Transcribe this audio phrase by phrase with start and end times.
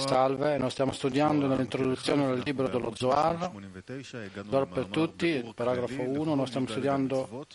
[0.00, 3.52] Salve, noi stiamo studiando nell'introduzione del libro dello Zohar,
[4.48, 7.46] Zohar per tutti, paragrafo 1, noi stiamo studiando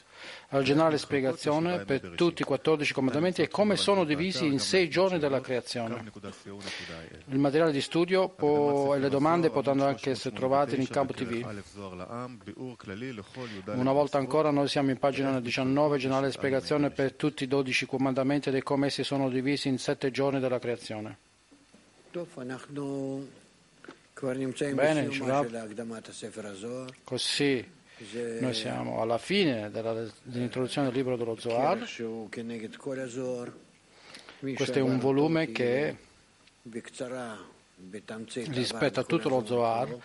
[0.50, 5.20] la generale spiegazione per tutti i 14 comandamenti e come sono divisi in sei giorni
[5.20, 6.10] della creazione.
[7.26, 11.46] Il materiale di studio può, e le domande potranno anche essere trovate in campo TV.
[13.66, 18.48] Una volta ancora noi siamo in pagina 19, generale spiegazione per tutti i 12 comandamenti
[18.48, 21.18] e come essi sono divisi in sette giorni della creazione.
[24.74, 25.10] Bene,
[27.04, 27.72] così
[28.40, 31.80] noi siamo alla fine della, dell'introduzione del libro dello Zohar.
[34.56, 35.98] Questo è un volume che
[38.52, 39.96] rispetto a tutto lo Zohar,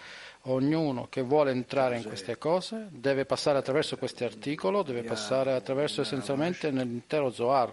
[0.43, 6.01] ognuno che vuole entrare in queste cose deve passare attraverso questi articoli, deve passare attraverso
[6.01, 7.73] essenzialmente nell'intero Zohar.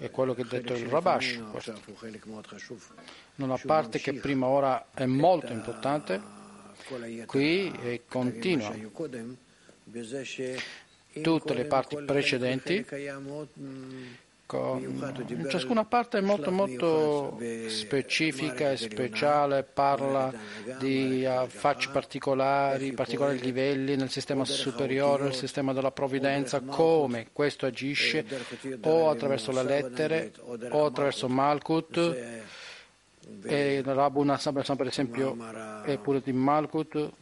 [0.00, 1.38] È quello che ha detto il Rabash.
[3.34, 6.18] Una parte che prima ora è molto importante
[7.26, 8.74] qui continua.
[11.20, 12.86] Tutte le parti precedenti,
[14.50, 20.32] con, ciascuna parte è molto, molto specifica e speciale, parla
[20.80, 27.64] di uh, facce particolari, particolari livelli nel sistema superiore, nel sistema della provvidenza, come questo
[27.66, 28.26] agisce
[28.80, 30.32] o attraverso le lettere
[30.70, 32.48] o attraverso Malkut.
[33.44, 35.36] E Rabu Nassam per esempio
[35.84, 37.12] è pure di Malkut.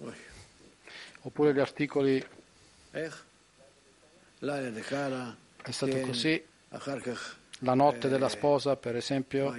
[1.23, 2.25] Oppure gli articoli
[5.63, 6.43] è stato così
[7.61, 9.55] la notte della sposa per esempio.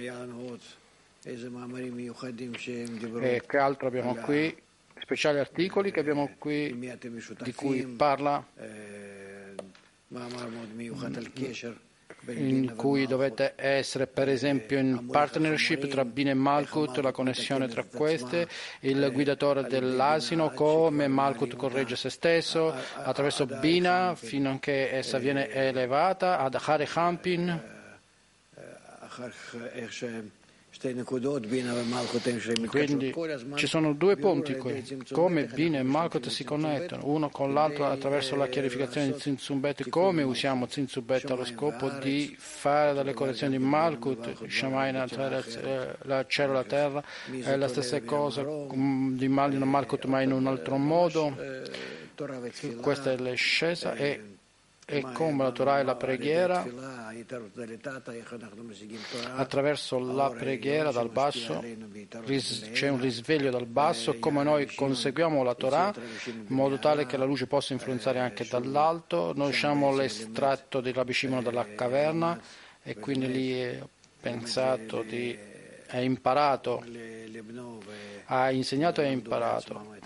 [3.20, 4.56] E che altro abbiamo qui?
[5.00, 6.72] Speciali articoli che abbiamo qui
[7.42, 8.46] di cui parla
[12.28, 17.84] in cui dovete essere per esempio in partnership tra Bina e Malkut, la connessione tra
[17.84, 18.48] queste,
[18.80, 25.48] il guidatore dell'asino, come Malkut corregge se stesso, attraverso Bina fino a che essa viene
[25.50, 27.78] elevata, ad Hare Hampin.
[32.68, 33.14] Quindi
[33.54, 34.82] ci sono due punti qui,
[35.12, 40.22] come Bina e Malkut si connettono uno con l'altro attraverso la chiarificazione di Zinzumbet, come
[40.22, 45.06] usiamo Zinzumbet allo scopo di fare delle correzioni di Malkut, Shamaina,
[46.04, 47.04] la cielo e la terra,
[47.42, 51.36] è la stessa cosa di Malino Malkut ma in un altro modo.
[52.80, 54.38] Questa è l'ascesa e
[54.90, 56.66] e come la Torah e la preghiera,
[59.36, 61.64] attraverso la preghiera dal basso,
[62.72, 67.24] c'è un risveglio dal basso, come noi conseguiamo la Torah in modo tale che la
[67.24, 69.32] luce possa influenzare anche dall'alto.
[69.36, 72.40] Noi usciamo l'estratto di Rabbi Shimon dalla caverna
[72.82, 73.80] e quindi lì è
[74.20, 75.38] pensato di
[75.92, 76.84] ha imparato,
[78.26, 79.98] ha insegnato e ha imparato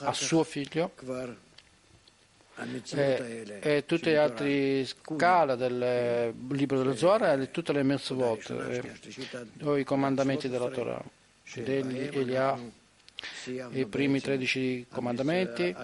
[0.00, 0.92] a suo figlio
[2.94, 8.82] e, e tutte le altre scale del libro dello Zohar e tutte le mitzvot,
[9.62, 11.02] o i comandamenti della Torah,
[11.54, 12.58] degli Elia,
[13.70, 15.74] i primi 13 comandamenti.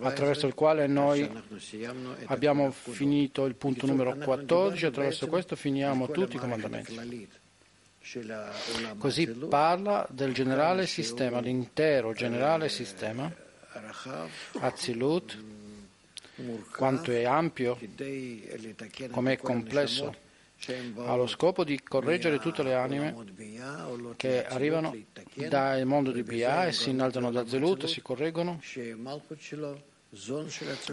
[0.00, 1.30] attraverso il quale noi
[2.26, 7.28] abbiamo finito il punto numero 14, attraverso questo finiamo tutti i comandamenti.
[8.98, 13.42] Così parla del generale sistema, l'intero generale sistema
[14.60, 15.42] Azilut,
[16.70, 17.78] quanto è ampio,
[19.10, 20.14] come è complesso,
[20.96, 23.14] ha lo scopo di correggere tutte le anime
[24.16, 24.96] che arrivano
[25.48, 28.60] dal mondo di Bia e si innalzano da Zelut e si correggono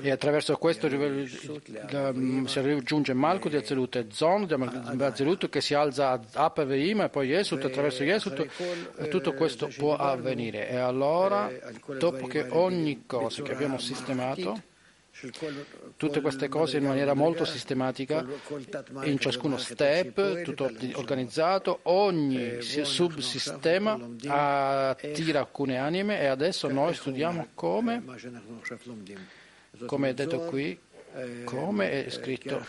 [0.02, 6.12] e attraverso questo si raggiunge Malkut di Azelut e Zon di Azelut che si alza
[6.12, 8.48] a Apeveim e poi Yesut attraverso Yesut
[8.98, 10.70] e tutto questo può avvenire.
[10.70, 11.52] E allora
[12.00, 14.70] dopo che ogni cosa che abbiamo sistemato
[15.98, 18.26] tutte queste cose in maniera molto sistematica,
[19.04, 28.04] in ciascuno step, tutto organizzato, ogni subsistema attira alcune anime e adesso noi studiamo come,
[29.86, 30.80] come è detto qui,
[31.44, 32.66] come è scritto,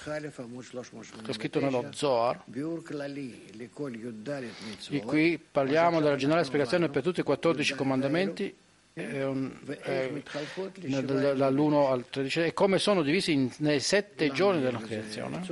[1.27, 2.45] è scritto nello Zohar.
[4.91, 8.55] E qui parliamo della generale spiegazione per tutti i 14 comandamenti
[8.95, 10.23] un, eh,
[11.35, 15.43] dall'1 al 13 e come sono divisi in, nei sette giorni della creazione.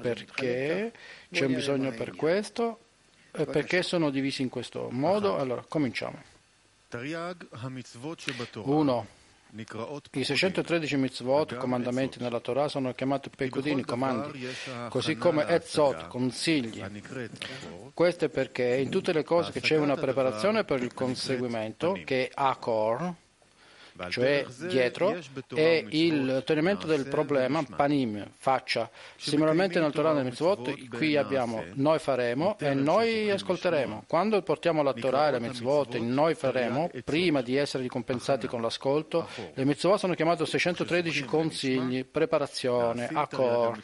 [0.00, 0.92] perché
[1.30, 2.78] c'è un bisogno per questo
[3.32, 5.36] e perché sono divisi in questo modo?
[5.36, 6.22] Allora cominciamo.
[8.64, 9.18] 1
[9.52, 14.46] I 613 mitzvot, comandamenti nella Torah, sono chiamati pecudini, comandi,
[14.88, 16.80] così come etzot, consigli.
[17.92, 22.28] Questo è perché in tutte le cose che c'è una preparazione per il conseguimento, che
[22.28, 23.14] è Akor,
[24.08, 25.16] cioè dietro,
[25.54, 28.90] e il ottenimento del problema, panim, faccia.
[29.16, 34.04] Similarmente nel Torah nel Mitzvot, qui abbiamo noi faremo e noi ascolteremo.
[34.06, 38.62] Quando portiamo la Torah e le Mitzvot e noi faremo, prima di essere ricompensati con
[38.62, 43.82] l'ascolto, le Mitzvot sono chiamate 613 consigli, preparazione, accord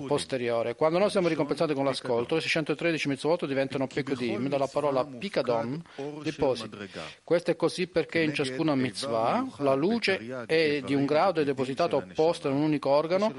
[0.00, 0.74] da posteriore.
[0.74, 5.82] Quando noi siamo ricompensati con l'ascolto, le 613 mitzvot diventano pekudim, dalla parola pikadon,
[6.22, 6.76] depositi.
[7.24, 12.48] Questo è così perché in ciascuna mitzvah la luce è di un grado depositato opposto
[12.48, 13.34] in un unico organo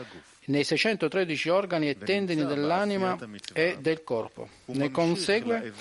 [0.48, 3.18] nei 613 organi e tendini dell'anima
[3.54, 4.48] e del corpo.
[4.66, 5.74] Ne consegue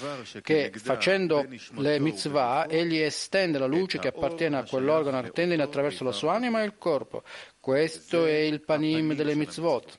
[0.43, 6.05] che facendo le mitzvah egli estende la luce che appartiene a quell'organo e tendine attraverso
[6.05, 7.23] la sua anima e il corpo.
[7.61, 9.99] Questo è il panim delle mitzvot.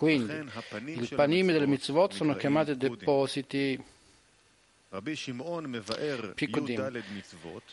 [0.00, 0.32] Quindi
[0.86, 3.78] i panimi delle mitzvot sono chiamati depositi
[6.34, 7.02] Pikudim.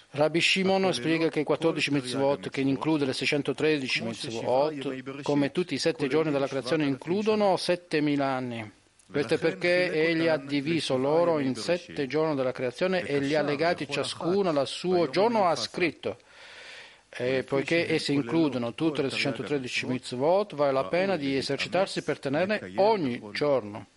[0.10, 5.78] Rabbi Shimon spiega che i 14 mitzvot, che include le 613 mitzvot, come tutti i
[5.78, 8.72] sette giorni della creazione, includono 7000 anni.
[9.10, 13.42] Questo è perché egli ha diviso loro in sette giorni della creazione e li ha
[13.42, 16.18] legati ciascuno al suo giorno ha scritto.
[17.20, 22.74] E poiché esse includono tutte le 613 mitzvot, vale la pena di esercitarsi per tenerne
[22.76, 23.88] ogni giorno.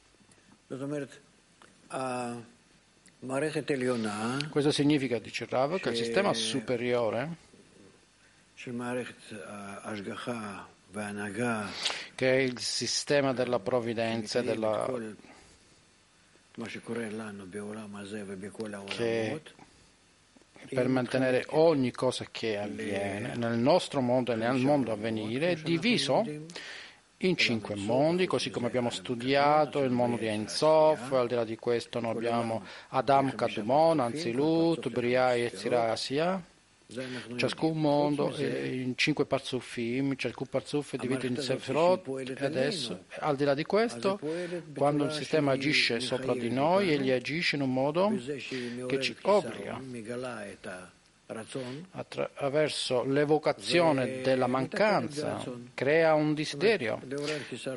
[4.48, 7.48] Questo significa, dice Rav, che il sistema superiore
[12.14, 14.86] che è il sistema della provvidenza e della
[18.96, 19.40] che
[20.72, 26.24] per mantenere ogni cosa che avviene nel nostro mondo e nel mondo a venire, diviso
[27.22, 31.56] in cinque mondi, così come abbiamo studiato il mondo di Ensof, al di là di
[31.56, 36.42] questo noi abbiamo Adam Kadumon, Anzilut, Bria e Zirasia,
[37.36, 43.36] Ciascun mondo è in cinque parzufim, ciascun parzuf è diviso in sefirot e adesso, al
[43.36, 44.18] di là di questo,
[44.74, 48.12] quando il sistema agisce sopra di noi, egli agisce in un modo
[48.86, 49.80] che ci obbliga
[51.92, 55.42] attraverso l'evocazione della mancanza
[55.74, 57.00] crea un desiderio.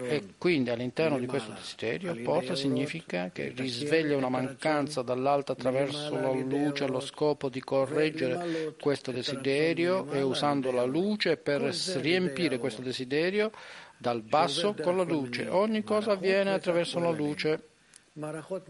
[0.07, 6.31] E quindi all'interno di questo desiderio porta significa che risveglia una mancanza dall'alto attraverso la
[6.31, 13.51] luce allo scopo di correggere questo desiderio e usando la luce per riempire questo desiderio
[13.97, 15.47] dal basso con la luce.
[15.47, 17.67] Ogni cosa avviene attraverso la luce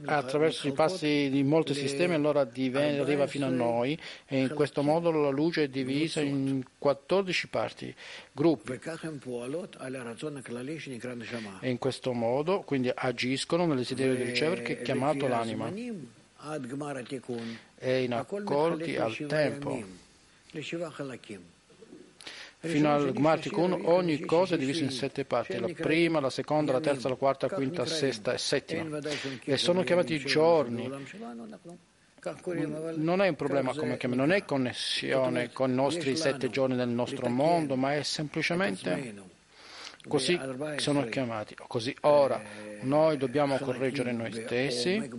[0.06, 5.12] attraverso i passi di molti sistemi allora arriva fino a noi e in questo modo
[5.12, 7.94] la luce è divisa in 14 parti,
[8.32, 8.80] gruppi.
[11.60, 15.70] E in questo modo quindi agiscono nel desiderio di ricevere che è chiamato l'anima.
[17.78, 19.84] E in accordi al tempo
[22.64, 26.80] fino al Gmartikun ogni cosa è divisa in sette parti, la prima, la seconda, la
[26.80, 29.00] terza, la quarta, la quinta, la sesta e settima.
[29.44, 30.90] E sono chiamati giorni.
[32.96, 36.88] Non è un problema come chiamare, non è connessione con i nostri sette giorni del
[36.88, 39.32] nostro mondo, ma è semplicemente
[40.08, 40.40] così
[40.78, 41.56] sono chiamati.
[41.68, 42.42] Così ora
[42.82, 45.10] noi dobbiamo correggere noi stessi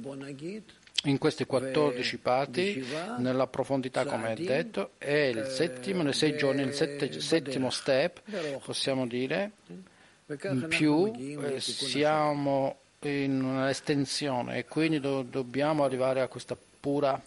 [1.05, 2.85] in queste 14 parti,
[3.19, 8.23] nella profondità come è detto, è il settimo, nei sei giorni, il sette, settimo step,
[8.65, 9.53] possiamo dire,
[10.27, 17.23] in più eh, siamo in un'estensione e quindi do, dobbiamo arrivare a questa pura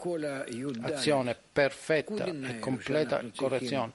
[0.81, 3.91] azione perfetta e completa correzione.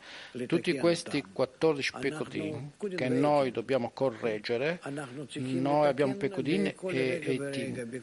[0.49, 4.81] Tutti questi 14 pecodini che noi dobbiamo correggere,
[5.37, 8.02] noi abbiamo pecodini e, e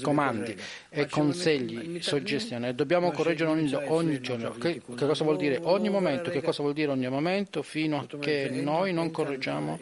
[0.00, 0.56] comandi
[0.88, 2.74] e consigli, suggestioni.
[2.74, 4.52] Dobbiamo correggere ogni, ogni giorno.
[4.52, 6.30] Che, che, cosa vuol dire ogni momento?
[6.30, 7.60] Che cosa vuol dire ogni momento?
[7.60, 9.78] Fino a che noi non correggiamo,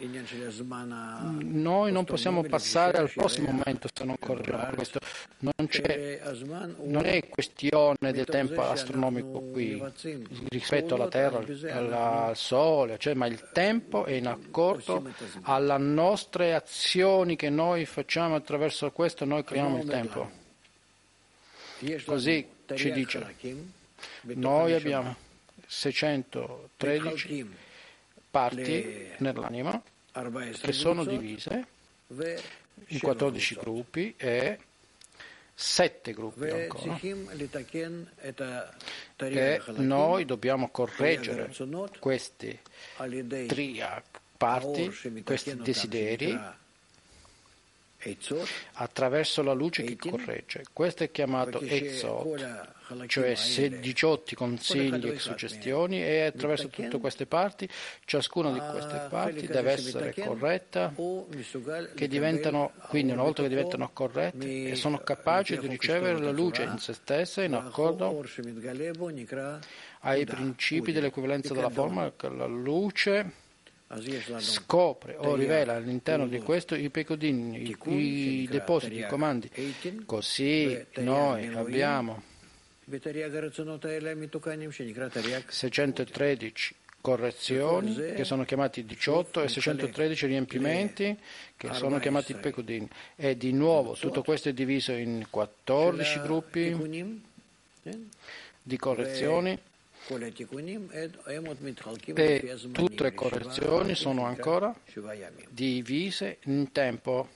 [1.39, 4.99] noi non possiamo passare al prossimo momento se non correggiamo questo.
[5.39, 5.53] Non,
[6.83, 9.81] non è questione del tempo astronomico qui
[10.49, 15.03] rispetto alla Terra, al Sole, cioè, ma il tempo è in accordo
[15.43, 20.29] alle nostre azioni che noi facciamo attraverso questo, noi creiamo il tempo.
[22.05, 23.35] Così ci dice.
[24.21, 25.15] Noi abbiamo
[25.67, 27.49] 613
[28.29, 29.81] parti nell'anima
[30.61, 31.65] che sono divise
[32.87, 34.57] in 14 gruppi e
[35.57, 36.99] sette gruppi ancora.
[39.17, 41.49] E noi dobbiamo correggere
[41.99, 42.59] questi
[43.47, 44.03] tre
[44.37, 44.93] parti,
[45.23, 46.37] questi desideri
[48.73, 50.65] attraverso la luce che corregge.
[50.73, 52.73] Questo è chiamato Ezzot,
[53.07, 57.67] cioè 18 consigli e suggestioni e attraverso tutte queste parti,
[58.05, 60.93] ciascuna di queste parti deve essere corretta,
[61.95, 66.63] che diventano, quindi una volta che diventano corrette e sono capaci di ricevere la luce
[66.63, 68.23] in se stesse in accordo
[70.01, 73.43] ai principi dell'equivalenza della forma, che la luce
[74.39, 79.49] scopre o rivela all'interno di questo i pecodini, i, i depositi, i comandi.
[80.05, 82.33] Così noi abbiamo
[85.47, 86.75] 613
[87.05, 91.15] correzioni che sono chiamati 18 e 613 riempimenti
[91.55, 92.89] che sono chiamati pecodini.
[93.15, 97.21] E di nuovo tutto questo è diviso in 14 gruppi
[98.61, 99.59] di correzioni.
[100.07, 100.33] E
[102.71, 104.75] tutte le correzioni sono ancora
[105.49, 107.29] divise in tempo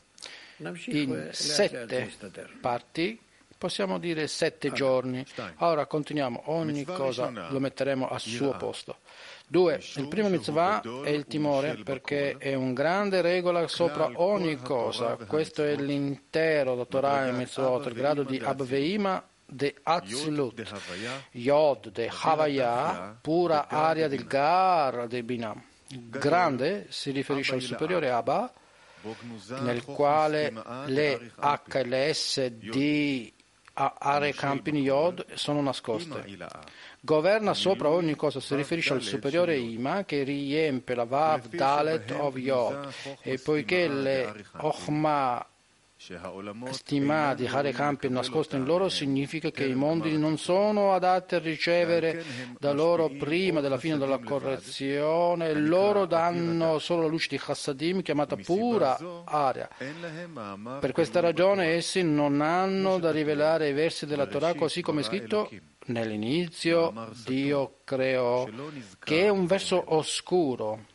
[0.57, 2.11] in sette
[2.59, 3.19] parti,
[3.59, 5.23] possiamo dire sette giorni.
[5.57, 8.97] Ora continuiamo, ogni cosa lo metteremo al suo posto.
[9.45, 15.17] Due, il primo mitzvah è il timore perché è una grande regola sopra ogni cosa.
[15.27, 20.61] Questo è l'intero dottorato mitzvot, il grado di Abveima de Atzilut,
[21.31, 25.61] Yod de Havaya, pura aria del Gar de Binam.
[25.87, 28.53] Grande si riferisce al superiore Abba,
[29.61, 30.53] nel quale
[30.85, 33.33] le H e le S di
[33.97, 36.23] aree campini Yod sono nascoste.
[36.99, 42.35] Governa sopra ogni cosa, si riferisce al superiore Ima che riempie la Vav Dalet of
[42.37, 42.93] Yod.
[43.21, 45.45] E poiché le Ochma
[46.71, 51.39] Stima di Hare Campi nascosto in loro significa che i mondi non sono adatti a
[51.39, 52.23] ricevere
[52.57, 58.37] da loro prima della fine della correzione, loro danno solo la luce di Chassadim chiamata
[58.37, 59.67] pura aria.
[60.79, 65.03] Per questa ragione essi non hanno da rivelare i versi della Torah così come è
[65.03, 65.49] scritto
[65.87, 68.47] nell'inizio Dio creò,
[68.99, 70.88] che è un verso oscuro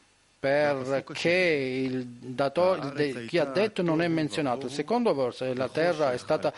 [0.45, 4.67] perché il datore, chi ha detto non è menzionato.
[4.67, 6.53] Il secondo verso è la terra è stata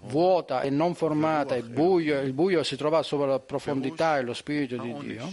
[0.00, 4.34] vuota e non formata, e buio, il buio si trova sopra la profondità e lo
[4.34, 5.32] spirito di Dio.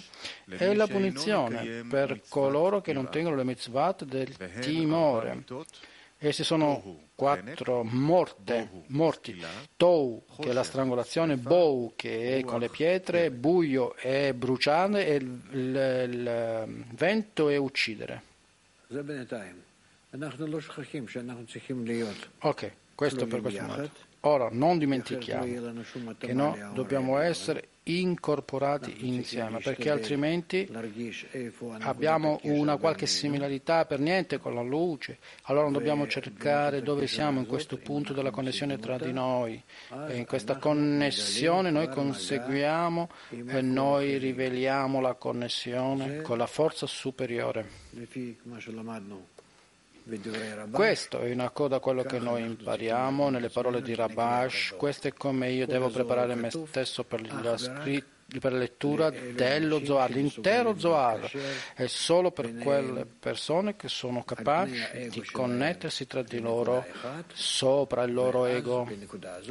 [0.49, 5.43] È la punizione per coloro che non tengono le mitzvot del timore.
[6.19, 9.39] Essi sono quattro morte, morti.
[9.75, 15.15] Tou, che è la strangolazione, Bou, che è con le pietre, Buio è bruciare e
[15.15, 18.24] il, il, il vento è uccidere.
[22.39, 24.00] Ok, questo per questo momento.
[24.21, 25.45] Ora non dimentichiamo
[26.17, 30.70] che noi dobbiamo essere incorporati insieme perché altrimenti
[31.79, 35.17] abbiamo una qualche similarità per niente con la luce.
[35.44, 39.62] Allora dobbiamo cercare dove siamo in questo punto della connessione tra di noi.
[40.08, 47.86] e in questa connessione noi conseguiamo e noi riveliamo la connessione con la forza superiore
[50.71, 55.13] questo è in accordo a quello che noi impariamo nelle parole di Rabash, questo è
[55.13, 60.77] come io devo preparare me stesso per la, scrittura per la lettura dello Zohar, l'intero
[60.77, 61.31] Zohar.
[61.73, 66.85] È solo per quelle persone che sono capaci di connettersi tra di loro
[67.33, 68.87] sopra il loro ego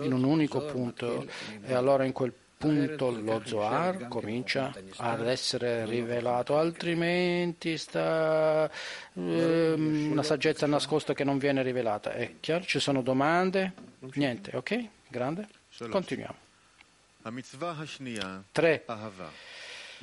[0.01, 1.27] in un unico punto.
[1.65, 8.71] e allora in quel punto punto lo Zohar comincia ad essere rivelato, altrimenti sta
[9.15, 12.13] eh, una saggezza nascosta che non viene rivelata.
[12.13, 12.65] È chiaro?
[12.65, 13.73] Ci sono domande?
[14.15, 14.89] Niente, ok?
[15.09, 15.49] Grande?
[15.91, 16.37] Continuiamo.
[18.53, 18.85] 3.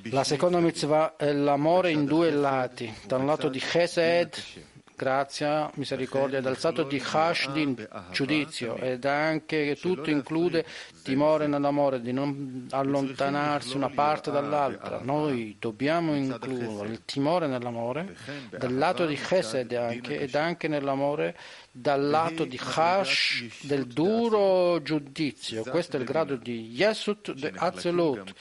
[0.10, 4.72] La seconda mitzvah è l'amore in due lati, da un lato di Chesed
[5.03, 10.65] grazia, misericordia, dal stato di Hashdin, giudizio, ed anche tutto include
[11.03, 15.01] timore nell'amore, di non allontanarsi una parte dall'altra.
[15.03, 18.15] Noi dobbiamo includere il timore nell'amore,
[18.50, 21.36] dal lato di Chesed anche, ed anche nell'amore
[21.75, 25.63] dal lato di Hash del duro giudizio.
[25.63, 28.33] Questo è il grado di Yesut de Azelut,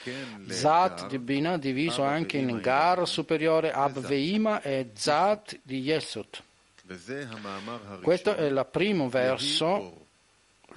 [0.47, 6.43] Zat di Bina diviso anche in Gar superiore Abveima e Zat di Yesut.
[8.01, 10.01] Questo è il primo verso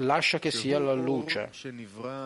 [0.00, 1.50] lascia che sia la luce,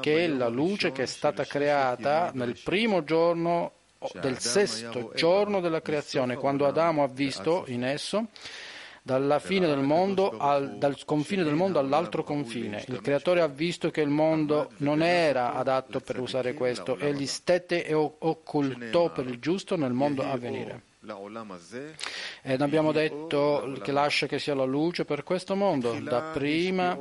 [0.01, 3.73] che è la luce che è stata creata nel primo giorno
[4.21, 8.29] del sesto giorno della creazione, quando Adamo ha visto in esso
[9.03, 12.85] dalla fine del mondo al, dal confine del mondo all'altro confine.
[12.89, 17.85] Il creatore ha visto che il mondo non era adatto per usare questo, egli stette
[17.87, 20.83] e occultò per il giusto nel mondo a venire.
[22.43, 26.95] Ed abbiamo detto che lascia che sia la luce per questo mondo, da prima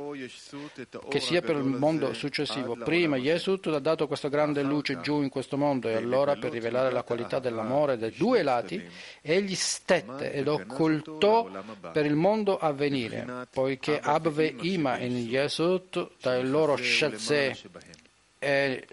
[1.10, 2.76] che sia per il mondo successivo.
[2.76, 6.90] Prima Yesut ha dato questa grande luce giù in questo mondo e allora per rivelare
[6.90, 8.82] la qualità dell'amore dai due lati,
[9.20, 11.50] egli stette ed occultò
[11.92, 17.54] per il mondo a venire, poiché Abve Ima in Yesut dai loro Shelze
[18.42, 18.86] e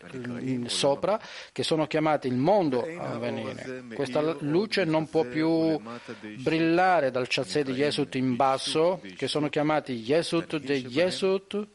[0.66, 1.20] sopra,
[1.54, 3.86] che sono chiamati il mondo a venire.
[3.94, 5.80] Questa luce non può più
[6.38, 11.68] brillare dal Chatzé di Yesut in basso, che sono chiamati Yesut de Yesut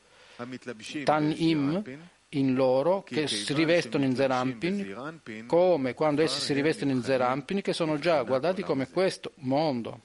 [1.03, 1.83] Tanim
[2.31, 7.73] in loro, che si rivestono in Zerampin, come quando essi si rivestono in Zerampin, che
[7.73, 10.01] sono già guardati come questo mondo.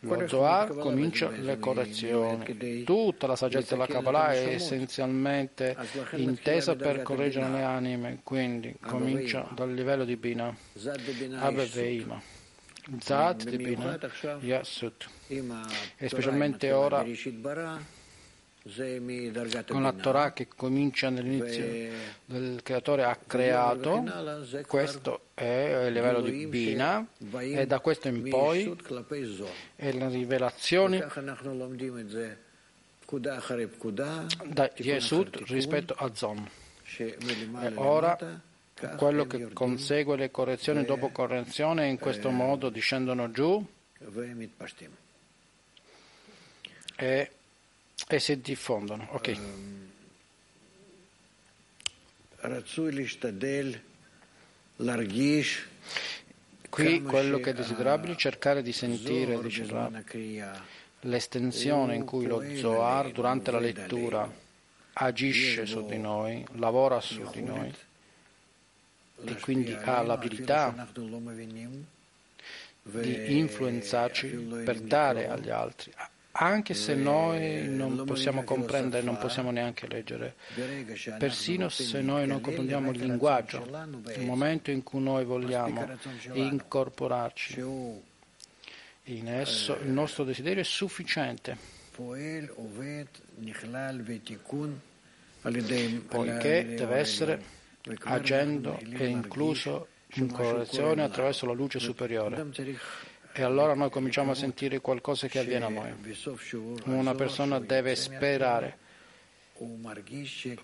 [0.00, 2.82] Lo Zohar comincia le correzioni.
[2.84, 5.76] Tutta la saggezza della Kabbalah è essenzialmente
[6.12, 10.54] intesa per correggere le anime, quindi comincia dal livello di Bina,
[11.72, 12.20] Veima.
[12.98, 13.98] Zad di Bina,
[14.40, 15.08] Yasut.
[15.28, 17.04] E specialmente ora
[19.66, 21.66] con la Torah che comincia nell'inizio
[22.26, 24.04] del creatore ha creato,
[24.66, 27.04] questo è il livello di Bina
[27.38, 28.76] e da questo in poi
[29.74, 31.08] è la rivelazione
[34.44, 36.48] da Yesud rispetto a Zon.
[36.96, 38.16] E ora
[38.96, 43.64] quello che consegue le correzioni dopo correzione in questo modo discendono giù
[46.96, 47.30] e
[48.08, 49.08] e si diffondono.
[49.10, 49.38] Ok.
[56.68, 59.38] Qui quello che è desiderabile è cercare di sentire
[61.00, 64.30] l'estensione in cui lo Zohar durante la lettura
[64.94, 67.72] agisce su di noi, lavora su di noi
[69.24, 70.88] e quindi ha l'abilità
[72.82, 74.26] di influenzarci
[74.64, 75.92] per dare agli altri,
[76.32, 80.34] anche se noi non possiamo comprendere, non possiamo neanche leggere,
[81.18, 83.64] persino se noi non comprendiamo il linguaggio,
[84.06, 85.86] nel momento in cui noi vogliamo
[86.32, 87.60] incorporarci
[89.06, 91.56] in esso, il nostro desiderio è sufficiente,
[96.08, 97.42] poiché deve essere
[98.04, 102.46] agendo e incluso in correzione attraverso la luce superiore.
[103.34, 105.92] E allora noi cominciamo a sentire qualcosa che avviene a noi.
[106.84, 108.78] Una persona deve sperare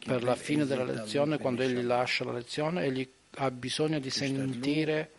[0.05, 5.13] per la fine della lezione, quando egli lascia la lezione, egli ha bisogno di sentire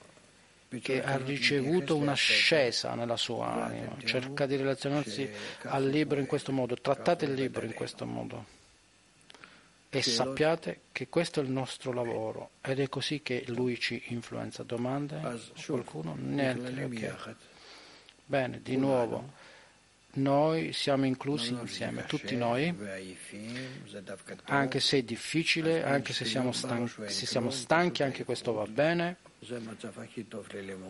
[0.81, 3.95] che ha ricevuto un'ascesa nella sua anima.
[4.03, 5.27] Cerca di relazionarsi
[5.63, 8.57] al libro in questo modo, trattate il libro in questo modo.
[9.91, 14.61] E sappiate che questo è il nostro lavoro ed è così che lui ci influenza.
[14.61, 15.19] Domande?
[15.65, 16.15] Qualcuno?
[16.19, 16.83] Niente.
[16.83, 17.35] Okay.
[18.25, 19.33] Bene, di nuovo,
[20.13, 22.75] noi siamo inclusi insieme, tutti noi,
[24.43, 29.17] anche se è difficile, anche se siamo stanchi, se siamo stanchi anche questo va bene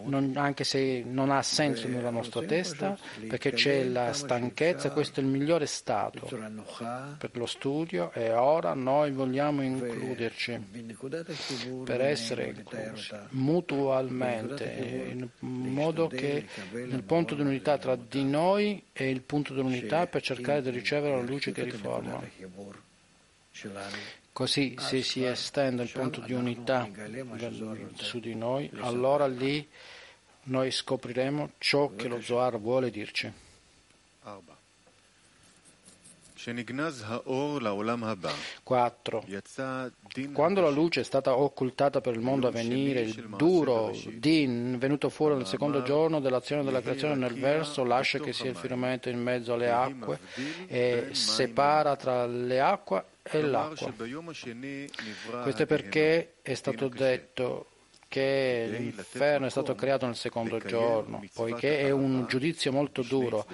[0.05, 5.23] non, anche se non ha senso nella nostra testa, perché c'è la stanchezza, questo è
[5.23, 6.25] il migliore stato
[7.17, 10.59] per lo studio e ora noi vogliamo includerci
[11.83, 14.63] per essere inclusi mutualmente,
[15.12, 20.07] in modo che nel punto di unità tra di noi e il punto di unità
[20.07, 22.19] per cercare di ricevere la luce che riforma.
[24.39, 26.88] Così se si estende il punto di unità
[27.95, 29.67] su di noi, allora lì
[30.43, 33.30] noi scopriremo ciò che lo Zohar vuole dirci.
[38.63, 39.25] 4.
[40.32, 45.10] Quando la luce è stata occultata per il mondo a venire, il duro din venuto
[45.10, 49.21] fuori nel secondo giorno dell'azione della creazione nel verso lascia che sia il firmamento in
[49.21, 50.17] mezzo alle acque
[50.67, 53.94] e separa tra le acque e l'acqua.
[53.94, 57.68] Questo è perché è stato detto
[58.08, 63.46] che l'inferno è stato creato nel secondo giorno, poiché è un giudizio molto duro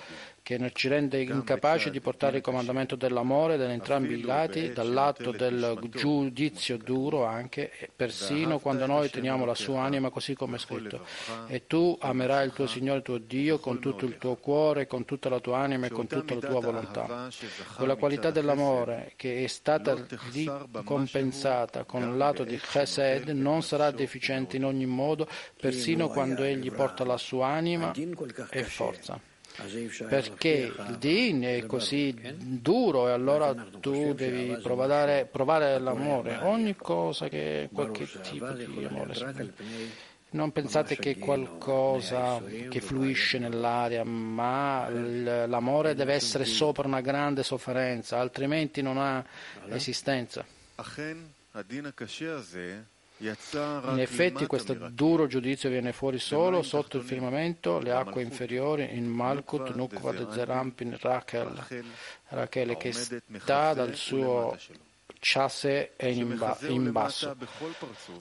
[0.45, 5.31] che ci rende incapaci di portare il comandamento dell'amore da entrambi i lati, dal lato
[5.31, 11.03] del giudizio duro anche, persino quando noi teniamo la sua anima così come è scritto.
[11.47, 15.29] E tu amerai il tuo Signore tuo Dio con tutto il tuo cuore, con tutta
[15.29, 17.27] la tua anima e con tutta la tua volontà.
[17.75, 19.97] Quella qualità dell'amore che è stata
[20.31, 25.27] ricompensata con il lato di Chesed non sarà deficiente in ogni modo,
[25.60, 27.91] persino quando egli porta la sua anima
[28.51, 29.19] e forza
[30.08, 37.28] perché il din è così duro e allora tu devi provare, provare l'amore, ogni cosa
[37.28, 39.54] che qualche tipo di amore.
[40.32, 48.20] Non pensate che qualcosa che fluisce nell'aria, ma l'amore deve essere sopra una grande sofferenza,
[48.20, 49.24] altrimenti non ha
[49.70, 50.46] esistenza.
[53.26, 59.08] In effetti questo duro giudizio viene fuori solo sotto il firmamento, le acque inferiori, in
[59.08, 61.84] Malkut, Nukvad, Zerampin, Rachel,
[62.30, 64.56] Rachele che sta dal suo
[65.20, 67.36] chasse in, ba- in basso.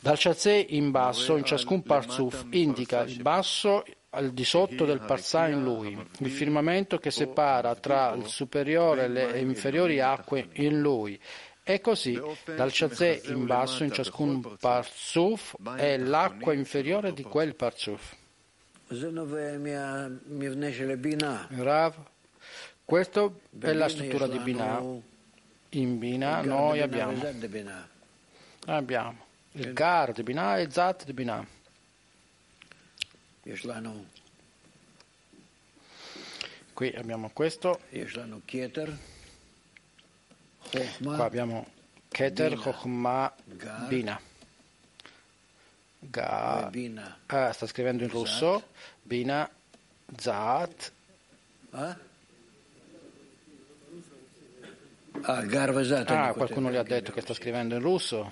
[0.01, 5.49] Dal chasse in basso, in ciascun parzuf, indica il basso al di sotto del parsà
[5.49, 11.21] in lui, il firmamento che separa tra il superiore e le inferiori acque in lui
[11.66, 18.14] e così, dal Shazé in basso in ciascun Parzuf è l'acqua inferiore di quel Parzuf.
[21.48, 21.94] Rav,
[22.85, 24.83] questa è la struttura di Binah.
[25.70, 27.18] In Binah noi abbiamo,
[28.66, 31.46] abbiamo il Gar di Binah e il Zat di Binah.
[36.74, 37.81] Qui abbiamo questo.
[41.16, 41.66] Qua abbiamo
[42.08, 43.34] Keter, Chokhmah,
[43.88, 44.20] Bina.
[46.00, 46.68] Ga,
[47.26, 48.70] ah, sta scrivendo in russo.
[49.02, 49.48] Bina,
[50.16, 50.92] Zat.
[56.12, 58.30] Ah, qualcuno gli ha detto che sta scrivendo in russo.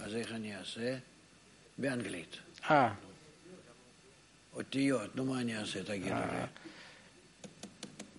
[2.62, 2.85] Ah.
[2.87, 2.96] ah.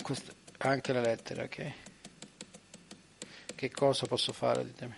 [0.01, 1.73] Questo, anche le lettere, ok.
[3.63, 4.65] Che cosa posso fare?
[4.65, 4.93] Ditemi.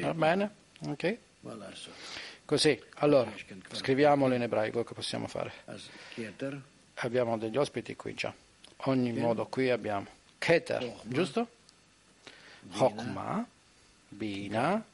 [0.00, 0.50] Va bene,
[0.80, 1.18] ok.
[2.44, 3.32] Così, allora,
[3.70, 5.52] scriviamolo in ebraico che possiamo fare.
[6.94, 8.34] Abbiamo degli ospiti qui già.
[8.86, 11.48] Ogni modo qui abbiamo Keter, giusto?
[12.72, 13.46] Chokma,
[14.08, 14.84] Bina.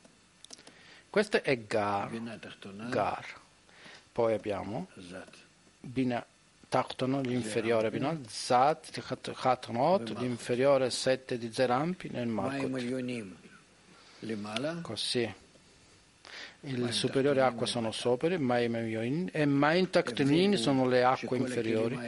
[1.09, 2.11] Questo è Gar.
[2.91, 3.27] Gar.
[4.13, 4.89] Poi abbiamo
[5.81, 6.23] Bina
[6.77, 12.69] Tachtono, l'inferiore Binot, Zat, Chatnot, l'inferiore 7 di Zerampi nel Malkut.
[14.83, 15.35] Così.
[16.61, 18.75] Il superiore acqua sono sopra, Maim
[19.33, 21.99] e Maim Tachtonin sono le acque inferiori.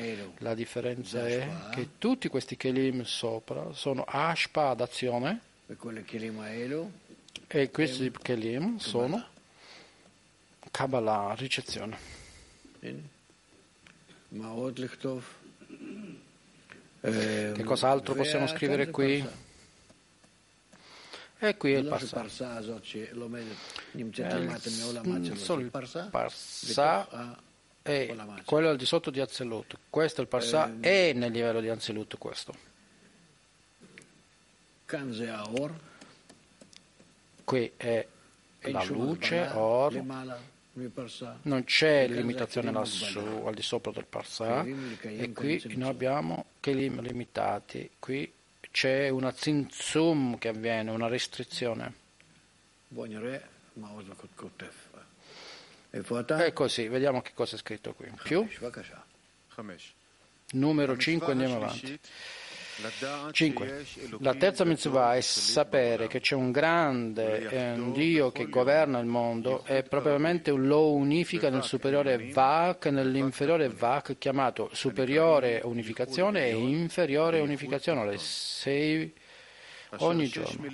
[0.41, 5.41] La differenza è che tutti questi Kelim sopra sono Ashpa ad azione.
[7.47, 9.29] E questi Kelim sono
[10.71, 11.97] Kabbalah, ricezione.
[17.01, 19.27] Che cos'altro possiamo scrivere qui?
[21.41, 22.29] E qui è il Parsa.
[25.37, 25.71] Solo il
[26.11, 26.99] Parsa
[27.81, 29.79] è quello al di sotto di Azelut.
[29.89, 32.55] Questo è il Parsa è nel livello di Azelut questo.
[37.45, 38.07] Qui è
[38.63, 39.93] la luce, Or,
[41.43, 47.91] non c'è limitazione lassù al di sopra del Parsa e qui noi abbiamo Kelim limitati.
[47.99, 48.33] Qui
[48.71, 51.95] c'è una zinzum che avviene, una restrizione.
[56.45, 58.11] E così, vediamo che cosa è scritto qui.
[58.23, 58.47] Più?
[60.53, 61.99] Numero 5, andiamo avanti.
[63.33, 63.85] 5.
[64.21, 69.07] La terza mitzvah è sapere che c'è un grande eh, un Dio che governa il
[69.07, 76.55] mondo e probabilmente lo unifica nel superiore Vak e nell'inferiore Vak chiamato superiore unificazione e
[76.55, 79.13] inferiore unificazione, le sei
[79.99, 80.67] ogni giorno.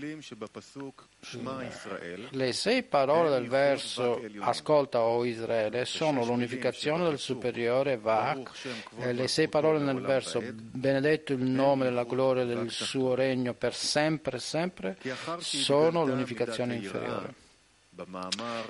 [2.30, 8.50] Le sei parole del verso Ascolta, o Israele, sono l'unificazione del superiore Vak
[8.98, 13.54] e le sei parole nel verso Benedetto il nome e la gloria del suo regno
[13.54, 14.98] per sempre e sempre
[15.38, 17.42] sono l'unificazione inferiore.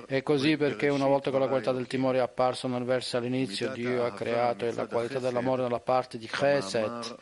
[0.07, 3.73] È così perché una volta che la qualità del timore è apparsa nel verso all'inizio,
[3.73, 7.17] Dio ha creato la qualità dell'amore nella parte di Chesed,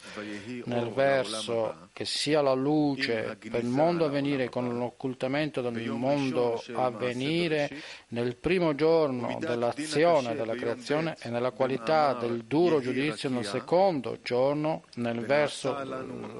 [0.64, 6.62] nel verso che sia la luce per il mondo a venire con l'occultamento del mondo
[6.74, 7.70] a venire
[8.08, 14.84] nel primo giorno dell'azione della creazione e nella qualità del duro giudizio nel secondo giorno,
[14.94, 15.72] nel verso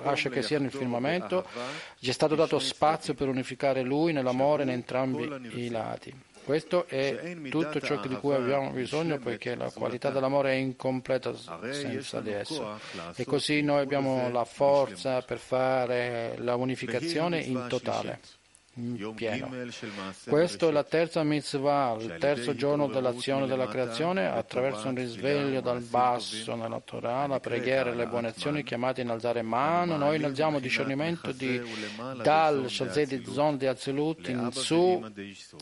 [0.03, 1.47] lascia che sia nel firmamento,
[1.99, 6.31] gli è stato dato spazio per unificare lui nell'amore in entrambi i lati.
[6.45, 11.33] Questo è tutto ciò di cui abbiamo bisogno poiché la qualità dell'amore è incompleta
[11.71, 12.79] senza di esso.
[13.15, 18.21] E così noi abbiamo la forza per fare la unificazione in totale
[19.15, 19.51] pieno.
[20.25, 25.83] Questa è la terza mitzvah, il terzo giorno dell'azione della creazione, attraverso un risveglio dal
[25.83, 29.97] basso nella Torah, la preghiera e le buone azioni chiamate innalzare mano.
[29.97, 31.61] Noi innalziamo discernimento di
[32.23, 35.05] dal Shazed Zon di Azilut in su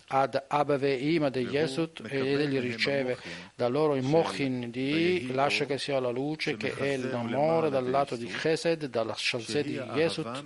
[0.08, 3.18] ad Abave Ima di Yesut ed egli riceve
[3.54, 8.16] da loro il Mochin di lascia che sia la luce che è l'amore dal lato
[8.16, 10.44] di Chesed, dalla Shazed di Yesut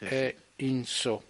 [0.00, 1.20] e in su.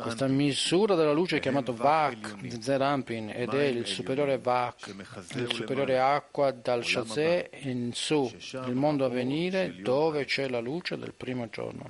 [0.00, 4.86] Questa misura della luce è chiamata Vak di Zerampin ed è il superiore Vak,
[5.34, 8.32] il superiore acqua dal Shazé in su,
[8.66, 11.86] il mondo a venire dove c'è la luce del primo giorno.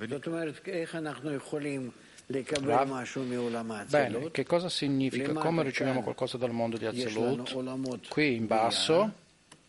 [3.89, 5.33] Bene, che cosa significa?
[5.33, 8.09] Come riceviamo qualcosa dal mondo di Azilut?
[8.09, 9.13] Qui in basso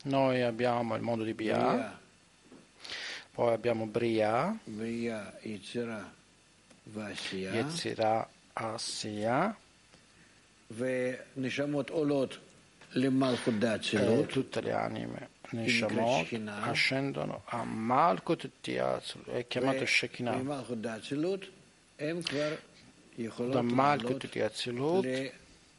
[0.05, 2.01] noi abbiamo il mondo di Bia
[3.33, 4.57] poi abbiamo Bria,
[7.51, 9.57] Yetzirah, Asiya,
[13.99, 16.27] e tutte le anime Neshamot
[16.61, 20.41] ascendono a Malkut Tiazul, è chiamato Shekinah.
[23.49, 25.31] Da Malkut Tiazilut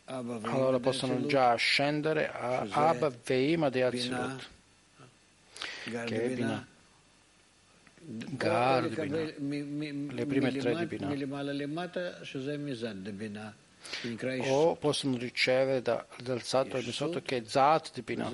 [0.06, 4.48] allora possono già ascendere a Abba Veima di Azilut,
[6.04, 6.66] che è Binah.
[8.36, 9.32] Gar di Binah,
[10.12, 11.12] le prime tre di Binah.
[14.48, 18.32] O possono ricevere da, dal Sato al Misotto che è Zat di Binah,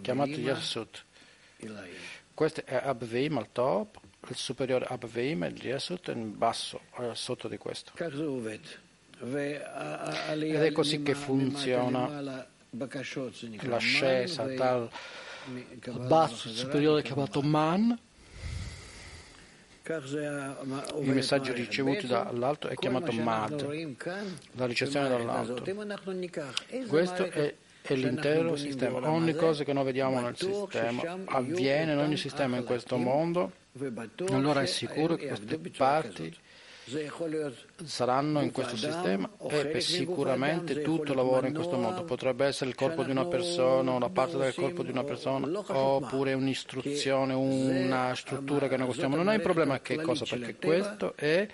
[0.00, 1.04] chiamato Yasut.
[2.34, 6.80] Questo è Abveim al top, il superiore Abveim e Yasut in basso,
[7.12, 7.92] sotto di questo.
[7.96, 9.60] Ed
[10.62, 12.48] è così che funziona
[13.60, 14.90] l'ascesa dal
[16.08, 17.96] basso superiore chiamato Man
[19.84, 23.66] il messaggio ricevuto dall'alto è chiamato Mad,
[24.52, 25.64] la ricezione dall'alto.
[26.86, 29.10] Questo è, è l'intero sistema.
[29.10, 33.50] Ogni cosa che noi vediamo nel sistema avviene in ogni sistema in questo mondo.
[34.28, 36.36] Allora è sicuro che queste parti
[37.84, 42.02] saranno in questo sistema e sicuramente tutto lavora in questo modo.
[42.04, 46.32] Potrebbe essere il corpo di una persona, una parte del corpo di una persona, oppure
[46.34, 49.16] un'istruzione, una struttura che noi costruiamo.
[49.16, 51.46] Non è un problema che cosa, perché questo è,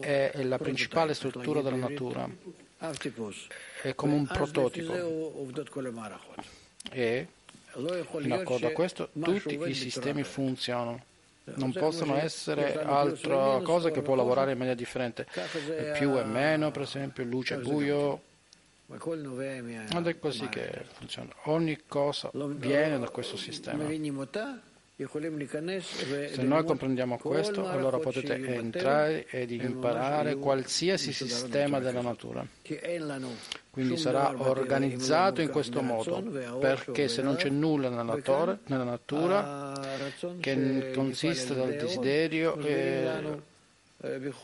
[0.00, 2.28] è la principale struttura della natura.
[3.82, 4.92] È come un prototipo.
[6.90, 7.28] E
[8.20, 11.12] in accordo a questo tutti i sistemi funzionano
[11.56, 15.26] non possono essere altra cosa che può lavorare in maniera differente.
[15.94, 18.22] Più e meno, per esempio, luce e buio.
[18.86, 21.30] Ed è così che funziona.
[21.44, 23.84] Ogni cosa viene da questo sistema.
[24.96, 32.46] Se noi comprendiamo questo, allora potete entrare ed imparare qualsiasi sistema della natura.
[33.70, 36.22] Quindi sarà organizzato in questo modo,
[36.60, 39.72] perché se non c'è nulla nella, natura
[40.38, 42.56] che consiste dal desiderio,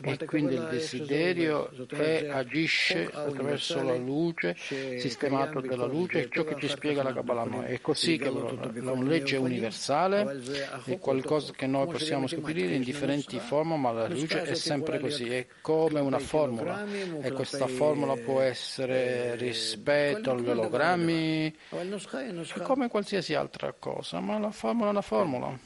[0.02, 6.56] e quindi il desiderio è, agisce attraverso la luce, sistemato della luce, è ciò che
[6.58, 7.64] ci spiega la Kabbalah.
[7.64, 10.40] È così che la legge universale
[10.84, 15.28] è qualcosa che noi possiamo scoprire in differenti forme, ma la luce è sempre così,
[15.28, 16.86] è come una formula.
[17.20, 24.50] e questa formula può essere rispetto agli ologrammi, è come qualsiasi altra cosa, ma la
[24.50, 25.58] formula è una formula.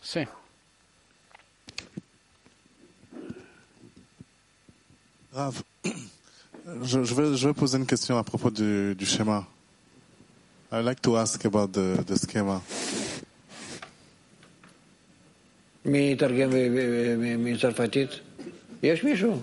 [0.00, 0.37] Sì.
[5.33, 5.63] Rav,
[6.83, 9.45] je, je, vais, je vais poser une question à propos du, du schéma.
[10.71, 12.61] I'd like to ask about the, the schema.
[15.85, 16.49] מי יתרגם
[17.37, 18.09] מצרפתית?
[18.83, 19.41] יש מישהו?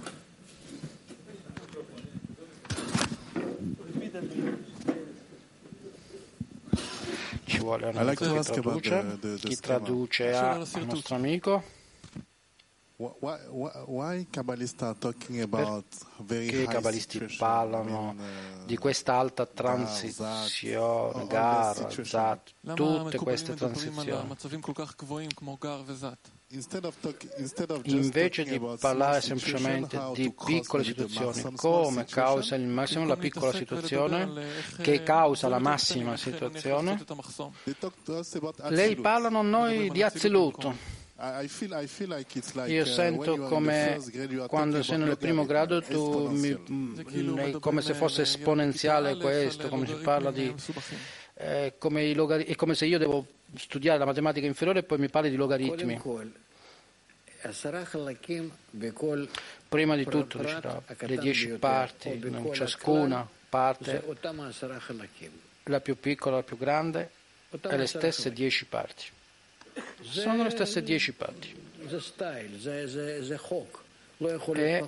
[7.46, 9.04] Ci vuole un amico che traduce.
[9.38, 11.62] Chi traduce a nostro amico?
[16.25, 18.15] Perché i cabalisti parlano
[18.65, 24.37] di questa alta transizione, gara, zat, tutte queste transizioni?
[27.83, 34.31] Invece di parlare semplicemente di piccole situazioni, come causa il massimo la piccola situazione,
[34.81, 37.03] che causa la massima situazione,
[38.69, 40.94] lei parlano noi di azzeluto.
[42.73, 44.01] Io sento come
[44.47, 46.99] quando sei nel primo grado tu mi, mm,
[47.59, 50.53] come se fosse esponenziale questo, come si parla di
[51.35, 53.25] eh, come logari- è come se io devo
[53.55, 55.93] studiare la matematica inferiore e poi mi parli di logaritmi.
[59.69, 62.19] Prima di tutto cioè, diceva, le dieci parti,
[62.53, 64.03] ciascuna parte,
[65.63, 67.09] la più piccola, la più grande,
[67.51, 69.05] e le stesse dieci parti
[70.01, 71.53] sono le stesse dieci parti.
[74.17, 74.83] È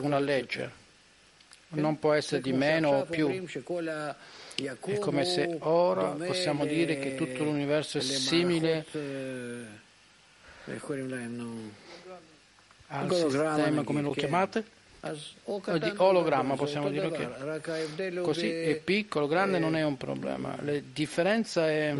[0.00, 0.70] una legge,
[1.68, 3.46] non può essere di meno o più.
[4.56, 8.84] È come se ora possiamo dire che tutto l'universo è simile
[12.88, 14.64] al sistema, come lo chiamate?
[15.78, 20.56] di ologramma possiamo dire che così è piccolo, grande non è un problema.
[20.62, 21.94] La differenza è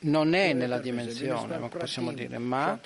[0.00, 2.78] non è nella dimensione, ma possiamo dire, ma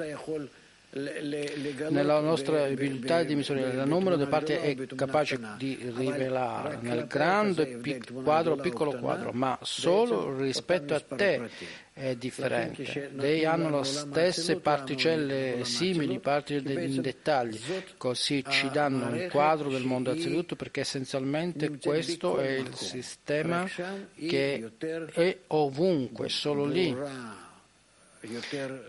[0.95, 7.81] nella nostra abilità di misurare il numero di parti è capace di rivelare nel grande
[8.23, 11.49] quadro piccolo quadro, ma solo rispetto a te
[11.95, 13.11] è differente.
[13.15, 17.59] Lei hanno le stesse particelle simili, parti in dettagli,
[17.97, 23.67] così ci danno un quadro del mondo assoluto perché essenzialmente questo è il sistema
[24.15, 24.73] che
[25.11, 26.95] è ovunque, solo lì.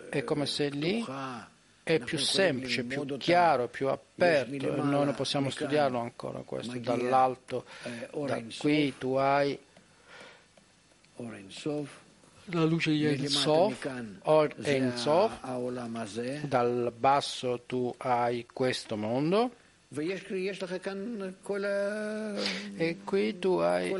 [0.09, 1.03] È come se lì
[1.83, 4.75] è più semplice, più chiaro, più aperto.
[4.83, 7.65] Noi non possiamo studiarlo ancora questo dall'alto.
[8.25, 9.59] Da qui tu hai
[12.47, 13.75] la luce di Enzov,
[14.63, 15.31] Enzov,
[16.47, 19.51] dal basso tu hai questo mondo.
[22.77, 23.91] E qui tu hai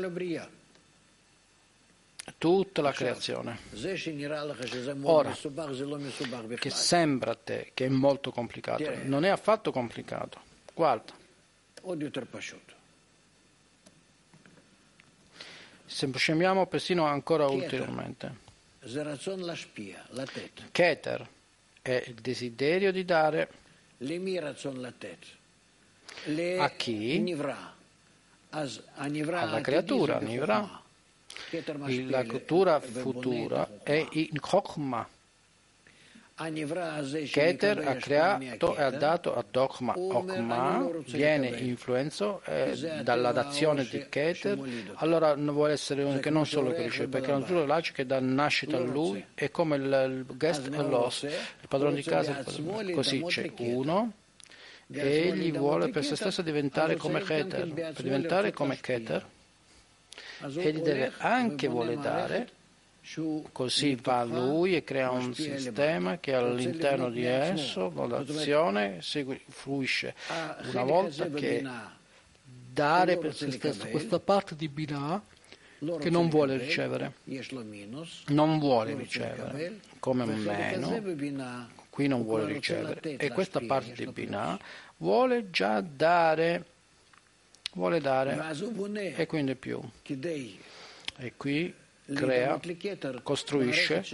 [2.44, 3.58] tutta la creazione.
[5.08, 5.34] Ora,
[6.58, 10.40] che sembra a te che è molto complicato, non è affatto complicato.
[10.74, 11.14] Guarda.
[15.86, 18.42] Semplifichiamo persino ancora ulteriormente.
[20.70, 21.26] Keter
[21.80, 23.48] è il desiderio di dare
[26.58, 27.16] a chi?
[29.40, 30.82] Alla creatura, Nivra.
[32.08, 35.08] La cultura futura è in Chokhmah.
[37.30, 44.04] Keter ha creato e ha dato a Dogma Okma, viene influenzato eh, dalla dazione di
[44.08, 44.58] Keter,
[44.94, 48.18] allora vuole essere uno che non solo cresce, perché è un solo laico che dà
[48.18, 52.42] nascita a lui, è come il, il guest loss, il padrone di casa,
[52.92, 54.12] così c'è uno
[54.88, 59.24] egli vuole per se stesso diventare come Keter, per diventare come Keter.
[60.40, 62.48] Egli deve anche vuole dare,
[63.52, 69.00] così fa lui e crea un sistema che all'interno di esso l'azione
[69.48, 70.14] fluisce.
[70.70, 71.64] Una volta che
[72.72, 75.22] dare per se stesso questa parte di Binah
[76.00, 77.14] che non vuole ricevere,
[78.28, 83.16] non vuole ricevere, come meno, qui non vuole ricevere.
[83.16, 84.58] E questa parte di Binah
[84.96, 86.64] vuole già dare
[87.74, 88.40] vuole dare
[89.16, 89.80] e quindi più.
[91.16, 91.72] E qui
[92.12, 92.60] crea,
[93.22, 94.04] costruisce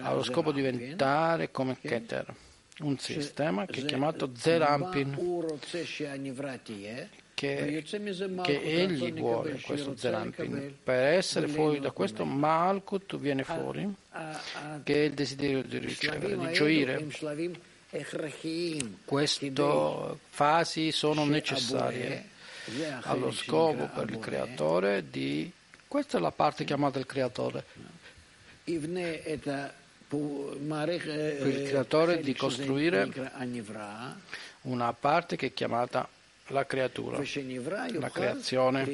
[0.00, 2.34] allo scopo di diventare come Keter,
[2.80, 5.14] un sistema che è chiamato Zerampin,
[7.34, 7.84] che,
[8.42, 10.76] che egli vuole, questo Zerampin.
[10.82, 13.88] Per essere fuori da questo, Malkut viene fuori,
[14.82, 17.06] che è il desiderio di ricevere, di gioire.
[19.04, 19.52] Queste
[20.28, 22.36] fasi sono necessarie
[23.02, 25.50] allo scopo per il creatore di...
[25.86, 27.64] Questa è la parte chiamata il creatore.
[31.36, 33.10] Per il creatore di costruire
[34.62, 36.08] una parte che è chiamata
[36.48, 37.18] la creatura,
[37.98, 38.84] la creazione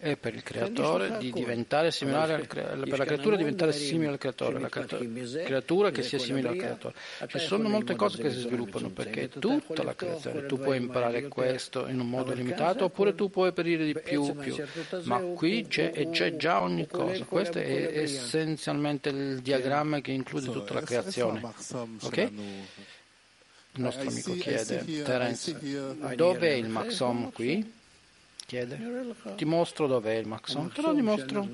[0.00, 4.18] è per il creatore di diventare simile al creatore, per la creatura diventare simile al
[4.18, 6.94] creatore, la creatura che sia simile al creatore.
[7.26, 10.46] Ci sono molte cose che si sviluppano perché è tutta la creazione.
[10.46, 14.56] Tu puoi imparare questo in un modo limitato oppure tu puoi aprire di più, più.
[15.02, 17.22] ma qui c'è, c'è già ogni cosa.
[17.24, 21.42] Questo è essenzialmente il diagramma che include tutta la creazione.
[22.00, 22.32] Okay?
[23.74, 25.56] Il nostro amico chiede, Terence,
[26.16, 27.78] dove è il maxom qui?
[28.50, 29.14] Chiede.
[29.36, 30.72] Ti mostro dov'è il Maxon.
[30.72, 31.48] Te lo dimostro.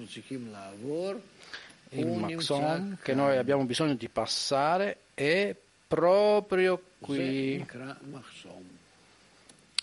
[1.90, 5.54] Il Maxon che noi abbiamo bisogno di passare è
[5.86, 7.64] proprio qui.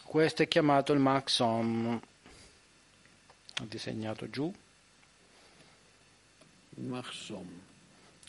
[0.03, 2.01] Questo è chiamato il Maxon.
[3.61, 4.51] Ho disegnato giù.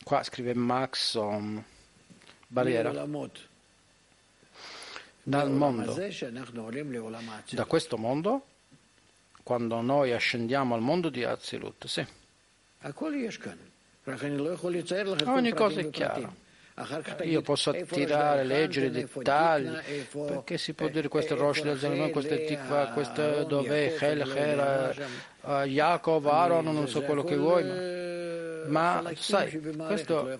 [0.03, 1.63] Qua scrive Maxon.
[2.47, 2.91] Barriera.
[5.23, 5.95] Dal mondo.
[7.49, 8.45] Da questo mondo
[9.45, 11.85] quando noi ascendiamo al mondo di Azilut.
[11.85, 12.03] Sì.
[15.25, 16.33] Ogni cosa è chiara.
[17.21, 19.69] Io posso attirare, leggere i dettagli,
[20.11, 24.93] perché si può dire questo è Rosh Lezalimon, questo è Tikva, questo dov'è, Chel, Chera,
[25.65, 27.63] Jacob, Aaron, non so quello che vuoi,
[28.67, 30.39] ma, ma sai, questo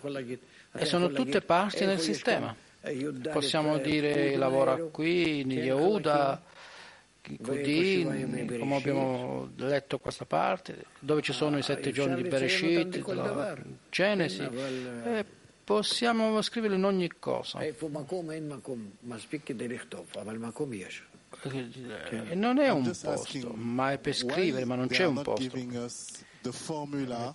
[0.73, 2.55] e sono tutte parti del sistema.
[3.31, 6.41] Possiamo dire lavora qui, in Yehuda,
[7.41, 8.03] Codì,
[8.59, 13.57] come abbiamo letto questa parte, dove ci sono i sette giorni di Bereshit, della
[13.89, 15.25] Genesi, e
[15.63, 17.59] possiamo scriverlo in ogni cosa.
[17.59, 17.73] E
[22.35, 25.57] non è un posto, ma è per scrivere, ma non c'è un posto.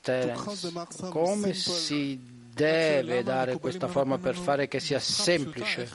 [0.02, 0.72] Terence,
[1.10, 5.88] come si deve dare questa forma per fare che sia semplice?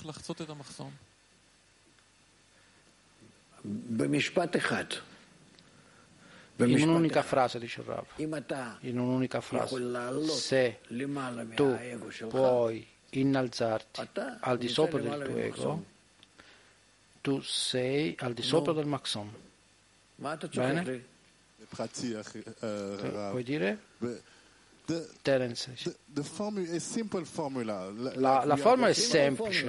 [6.57, 8.05] In un'unica frase, dice il Rav,
[8.81, 9.75] in un'unica frase,
[10.27, 10.79] se
[11.55, 11.77] tu
[12.29, 14.01] puoi innalzarti
[14.39, 15.83] al di sopra del tuo ego,
[17.21, 19.33] tu sei al di sopra del Maxon.
[20.53, 21.03] Bene?
[23.31, 23.79] Puoi dire?
[25.23, 25.73] Terence.
[28.13, 29.65] La, la formula è semplice.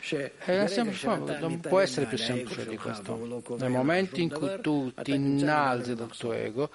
[0.00, 1.06] È semplice,
[1.38, 3.16] non può essere più semplice di questo.
[3.58, 6.70] Nel momento in cui tu ti innalzi dal tuo ego,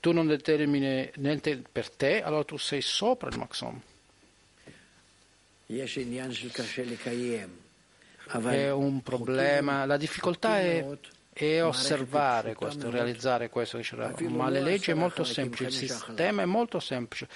[0.00, 3.80] tu non determini niente per te, allora tu sei sopra il maximum.
[8.26, 10.86] È un problema, la difficoltà è,
[11.32, 13.80] è osservare questo, realizzare questo,
[14.28, 17.28] ma le leggi è molto semplice, il sistema è molto semplice.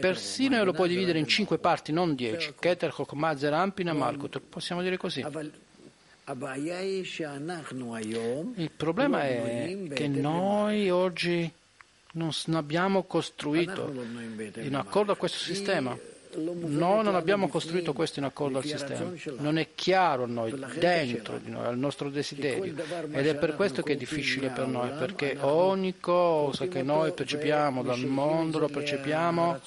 [0.00, 2.54] Persino lo puoi dividere in cinque parti, non dieci.
[2.58, 4.40] Keter, Chokmah, Zerampin e Malkut.
[4.40, 5.24] Possiamo dire così.
[8.54, 11.52] Il problema è che noi oggi
[12.12, 13.92] non abbiamo costruito
[14.56, 15.96] in accordo a questo sistema.
[16.36, 21.38] Noi non abbiamo costruito questo in accordo al sistema, non è chiaro a noi, dentro
[21.38, 22.74] di noi, al nostro desiderio.
[23.10, 27.82] Ed è per questo che è difficile per noi, perché ogni cosa che noi percepiamo
[27.82, 29.60] dal mondo lo percepiamo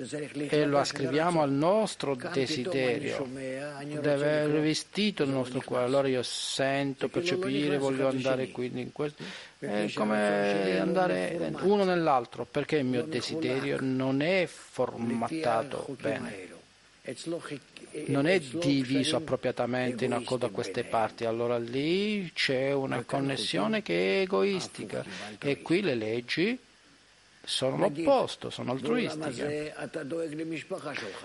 [0.00, 5.86] e lo ascriviamo al nostro desiderio, deve essere rivestito il nostro cuore.
[5.86, 9.24] Allora io sento, percepire, voglio andare quindi in questo.
[9.58, 16.46] È come andare uno nell'altro, perché il mio desiderio non è formattato bene.
[18.06, 24.18] Non è diviso appropriatamente in accordo a queste parti, allora lì c'è una connessione che
[24.18, 25.04] è egoistica.
[25.40, 26.56] E qui le leggi
[27.48, 29.74] sono l'opposto, sono altruistiche.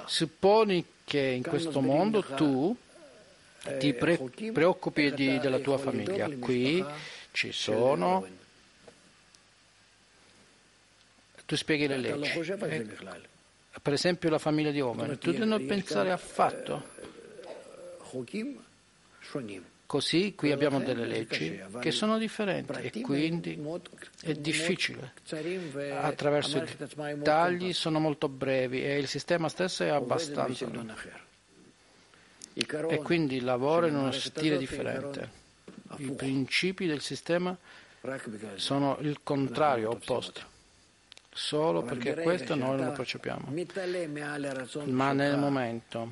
[0.06, 2.76] Supponi che in questo mondo tu
[3.78, 4.18] ti pre-
[4.54, 6.30] preoccupi di, della tua famiglia.
[6.30, 6.84] Qui
[7.32, 8.26] ci sono.
[11.46, 12.32] Tu spieghi le leggi.
[13.82, 15.18] Per esempio la famiglia di Omer.
[15.18, 16.88] Tu devi non pensare affatto.
[19.94, 23.64] Così qui abbiamo delle leggi che sono differenti e quindi
[24.24, 25.14] è difficile.
[26.02, 30.68] Attraverso i dettagli sono molto brevi e il sistema stesso è abbastanza
[32.56, 35.30] e quindi lavora in uno stile differente.
[35.98, 37.56] I principi del sistema
[38.56, 40.41] sono il contrario, opposto,
[41.32, 43.54] solo perché questo noi non lo percepiamo.
[44.86, 46.12] Ma nel momento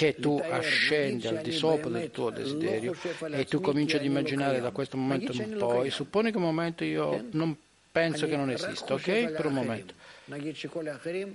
[0.00, 2.96] che tu ascendi al di sopra del tuo desiderio
[3.32, 7.26] e tu cominci ad immaginare da questo momento in poi, supponi che un momento io
[7.32, 7.54] non
[7.92, 9.32] penso che non esista, ok?
[9.32, 9.92] Per un momento.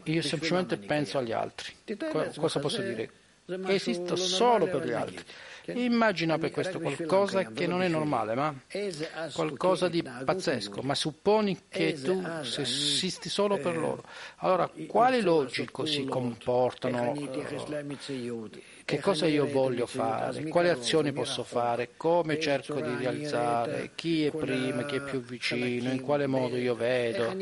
[0.05, 1.73] Io semplicemente penso agli altri.
[2.35, 3.11] Cosa posso dire?
[3.67, 5.23] esisto solo per gli altri.
[5.73, 8.53] Immagina per questo qualcosa che non è normale, ma
[9.33, 12.21] qualcosa di pazzesco, ma supponi che tu
[12.55, 14.03] esisti solo per loro.
[14.37, 17.13] Allora, quali logico si comportano?
[18.85, 20.43] Che cosa io voglio fare?
[20.43, 21.93] Quali azioni posso fare?
[21.97, 23.93] Come cerco di realizzare?
[23.95, 25.89] Chi è prima, chi è più vicino?
[25.89, 27.35] In quale modo io vedo?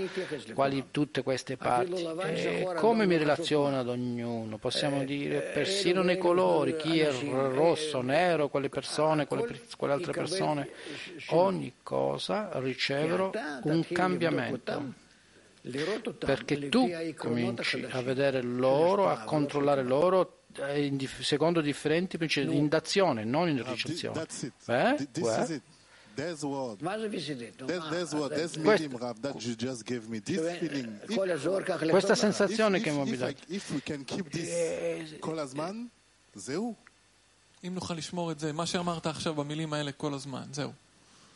[0.54, 2.08] Quali tutte queste parti?
[2.22, 4.58] E come mi relaziono ad ognuno?
[4.58, 10.70] Possiamo dire persino nei colori, chi è rosso, nero, quelle persone, quelle, quelle altre persone.
[11.32, 15.02] Ogni cosa riceverà un cambiamento
[16.20, 20.43] perché tu cominci a vedere loro, a controllare loro
[21.21, 24.27] secondo differenti principi in d'azione, non in ricezione.
[24.67, 25.07] Beh,
[26.19, 26.79] There's what.
[26.81, 28.35] There's, there's what.
[28.35, 30.19] There's medium Rav that you just gave me.
[30.21, 30.99] This feeling.
[31.91, 33.37] Questa sensazione che mi dai.
[33.47, 35.87] If we can keep this כל הזמן,
[36.35, 36.75] זהו.
[37.65, 40.73] אם נוכל לשמור את זה, מה שאמרת עכשיו במילים האלה כל הזמן, זהו.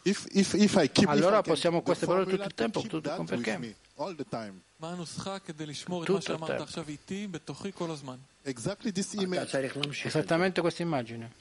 [0.05, 2.55] If, if, if I keep, allora if I can, possiamo queste parole formula tutto il
[2.55, 3.59] tempo, to keep tutto that con with perché.
[3.59, 4.61] me, all the time.
[10.04, 11.32] Esattamente questa immagine.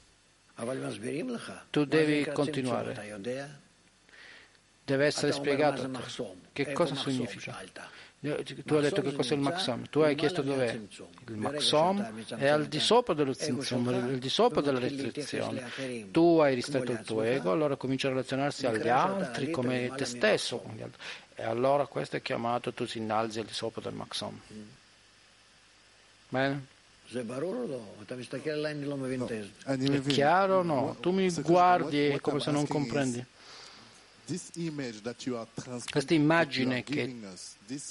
[1.68, 3.20] Tu devi continuare.
[4.84, 5.90] Deve essere spiegato
[6.52, 7.62] che cosa significa.
[8.18, 10.80] Tu hai detto che cos'è il Maxom, tu hai chiesto dov'è.
[11.28, 15.70] Il Maxom è al di sopra dello Zinzum, al di sopra della restrizione.
[16.10, 20.64] Tu hai ristretto il tuo ego, allora cominci a relazionarsi agli altri come te stesso.
[21.38, 24.40] E allora questo è chiamato tu si innalzi al di sopra del Maxom.
[24.52, 24.62] Mm.
[26.30, 26.66] Bene?
[27.08, 27.94] Se barullo,
[29.84, 30.96] è chiaro o no?
[30.98, 33.24] Tu mi guardi come se non comprendi.
[35.88, 37.16] Questa immagine che,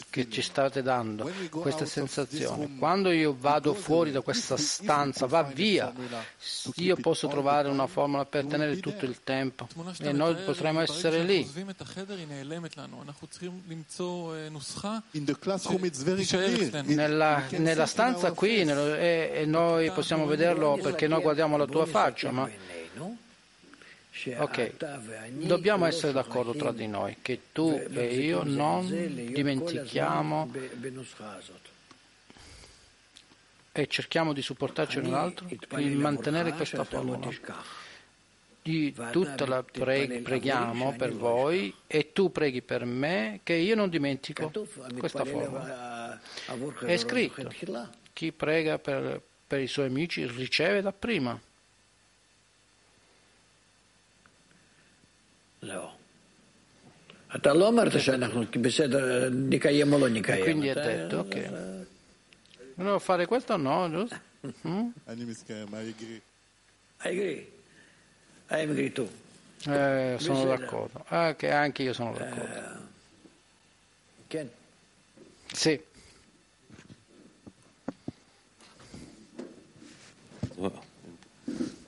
[0.10, 5.94] che, ci state dando, questa sensazione, quando io vado fuori da questa stanza, va via,
[6.76, 9.70] io posso trovare una formula per tenere tutto il tempo.
[10.00, 11.50] E noi potremmo essere lì.
[16.84, 21.86] Nella, nella stanza qui nello, e, e noi possiamo vederlo perché noi guardiamo la tua
[21.86, 22.50] faccia, ma
[24.38, 24.72] ok,
[25.46, 30.52] dobbiamo essere d'accordo tra di noi che tu e io non dimentichiamo
[33.78, 35.48] e cerchiamo di supportarci l'un l'altro,
[35.78, 37.30] il mantenere questa formula.
[38.62, 43.90] Di tutta la pre- preghiamo per voi e tu preghi per me che io non
[43.90, 44.50] dimentico
[44.98, 46.20] questa formula.
[46.80, 47.52] È scritto.
[48.14, 51.40] Chi prega per, per i suoi amici riceve da prima.
[55.65, 55.91] לא.
[57.37, 60.45] אתה לא אמרת שאנחנו בסדר, נקיים או לא E נקיים.
[60.45, 61.35] quindi ha אתה- detto ok.
[62.79, 63.89] Volevo fare questo o no?
[63.91, 64.17] giusto?
[64.65, 64.93] Mm?
[65.09, 66.21] אני מסכים, I agree.
[67.05, 67.45] I agree.
[68.51, 69.09] I agree too.
[69.67, 71.05] Eh, sono Bisogna- d'accordo.
[71.09, 72.89] Ah, che anche io sono d'accordo.
[74.29, 74.47] כן.
[75.55, 75.77] Sì.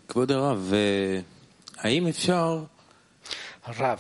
[0.09, 1.21] כבוד הרב, אה,
[1.77, 2.65] האם אפשר
[3.76, 4.00] Rav.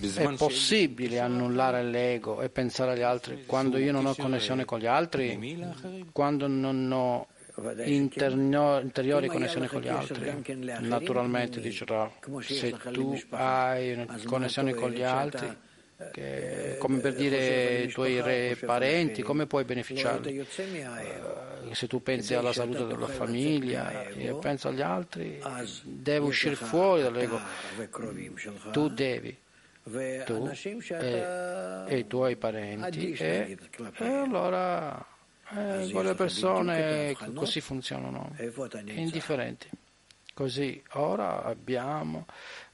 [0.00, 4.86] È possibile annullare l'ego e pensare agli altri quando io non ho connessione con gli
[4.86, 5.58] altri,
[6.12, 7.26] quando non ho
[7.84, 10.32] interiori connessioni con gli altri.
[10.80, 15.68] Naturalmente, dice Rav, se tu hai connessioni con gli altri,
[16.78, 20.28] come per dire i tuoi re- parenti, come puoi beneficiarne?
[20.30, 25.38] Eh, Se tu pensi alla salute della famiglia, io penso agli altri,
[25.82, 27.38] devo uscire fuori dall'ego.
[28.72, 29.36] Tu devi,
[30.24, 30.50] tu
[30.88, 33.56] e, e i tuoi parenti, e,
[33.98, 34.98] e allora
[35.50, 38.34] eh, quelle persone così funzionano,
[39.00, 39.68] indifferenti.
[40.32, 42.24] Così ora abbiamo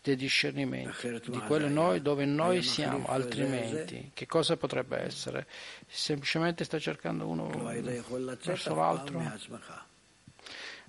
[0.07, 4.13] dei discernimenti di quello noi dove noi siamo, altrimenti.
[4.15, 5.47] Che cosa potrebbe essere?
[5.89, 9.21] Semplicemente sta cercando uno verso l'altro.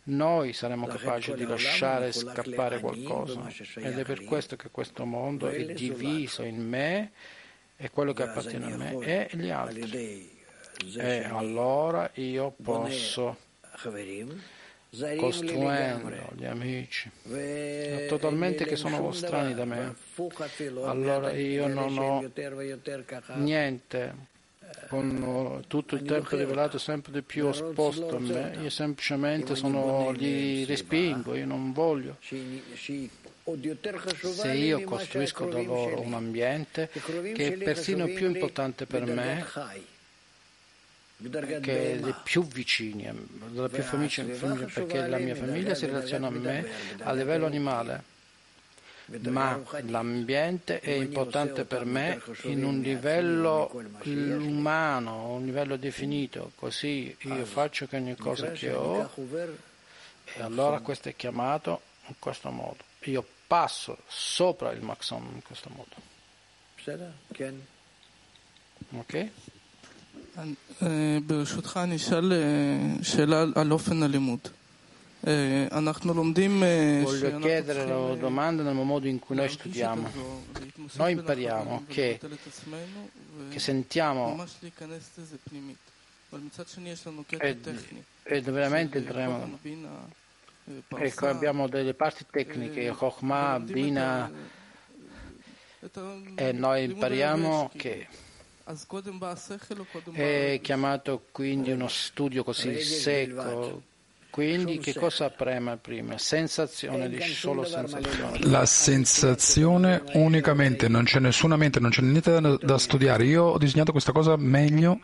[0.03, 3.49] Noi saremo capaci di lasciare scappare qualcosa.
[3.75, 7.11] ed è per questo che questo mondo è diviso in me
[7.75, 10.35] e quello che appartiene a me e gli altri.
[10.95, 13.35] E allora io posso,
[15.17, 17.09] costruendo gli amici,
[18.07, 19.95] totalmente che sono strani da me,
[20.83, 22.31] allora io non ho
[23.35, 24.35] niente
[24.87, 30.65] con tutto il tempo rivelato sempre di più esposto a me, io semplicemente sono, li
[30.65, 32.17] respingo, io non voglio.
[32.19, 32.35] Se
[34.53, 36.89] io costruisco da loro un ambiente
[37.33, 39.45] che è persino più importante per me
[41.61, 43.09] che è più vicini,
[43.49, 44.23] della più famiglia,
[44.65, 46.67] perché la mia famiglia si relaziona a me
[46.99, 48.15] a livello animale.
[49.29, 53.71] Ma l'ambiente è importante per me in un livello
[54.03, 59.09] umano, un livello definito, così io faccio che ogni cosa che ho
[60.35, 62.83] e allora questo è chiamato in questo modo.
[63.03, 65.95] Io passo sopra il maximum in questo modo.
[68.91, 69.29] Ok?
[71.26, 72.32] ברשותך אני אשאל
[73.02, 74.48] שאלה על אופן הלימוד.
[75.72, 76.62] אנחנו לומדים...
[77.04, 80.08] Voglio chiedere una domanda nel modo in cui noi studiamo.
[80.94, 82.18] Noi impariamo che,
[83.48, 84.44] che sentiamo
[87.38, 87.58] e,
[88.24, 89.58] e veramente entriamo.
[90.88, 94.30] Ecco, abbiamo delle parti tecniche, Chokhmah, Bina,
[96.34, 98.08] e noi impariamo che
[100.11, 103.81] è chiamato quindi uno studio così secco.
[104.29, 106.17] Quindi che cosa prema prima?
[106.17, 108.39] Sensazione di solo sensazione.
[108.41, 113.23] La sensazione unicamente, non c'è nessuna mente, non c'è niente da, da studiare.
[113.23, 114.99] Io ho disegnato questa cosa meglio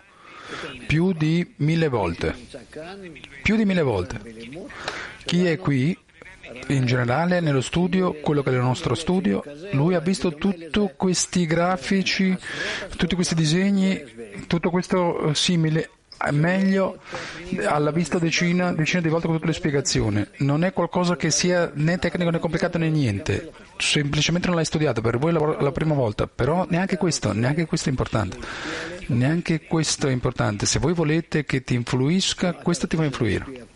[0.86, 2.36] più di mille volte.
[3.41, 4.22] Più di mille volte.
[5.26, 5.97] Chi è qui
[6.68, 11.45] in generale nello studio, quello che è il nostro studio, lui ha visto tutti questi
[11.45, 12.38] grafici,
[12.95, 14.01] tutti questi disegni,
[14.47, 15.89] tutto questo simile
[16.32, 16.99] meglio
[17.66, 20.26] alla vista decina, decina di volte con tutte le spiegazioni.
[20.38, 23.51] Non è qualcosa che sia né tecnico né complicato né niente.
[23.78, 27.89] Semplicemente non l'hai studiato per voi la, la prima volta, però neanche questo, neanche questo
[27.89, 28.38] è importante.
[29.08, 30.66] Neanche questo è importante.
[30.66, 33.68] Se voi volete che ti influisca, questo ti va a influire.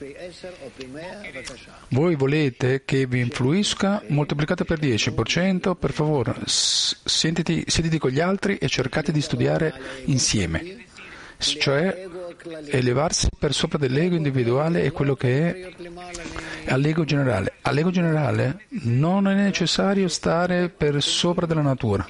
[1.90, 8.58] Voi volete che vi influisca, moltiplicate per 10%, per favore, sentiti, sentiti con gli altri
[8.58, 9.74] e cercate di studiare
[10.06, 10.86] insieme.
[11.38, 12.08] Cioè,
[12.72, 15.70] elevarsi per sopra dell'ego individuale e quello che
[16.66, 17.54] è all'ego generale.
[17.62, 22.06] All'ego generale non è necessario stare per sopra della natura,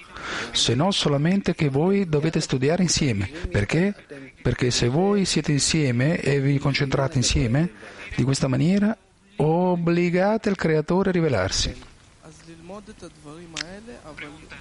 [0.51, 3.30] se no solamente che voi dovete studiare insieme.
[3.51, 3.93] Perché?
[4.41, 7.69] Perché se voi siete insieme e vi concentrate insieme,
[8.15, 8.97] di questa maniera
[9.38, 11.75] obbligate il creatore a rivelarsi.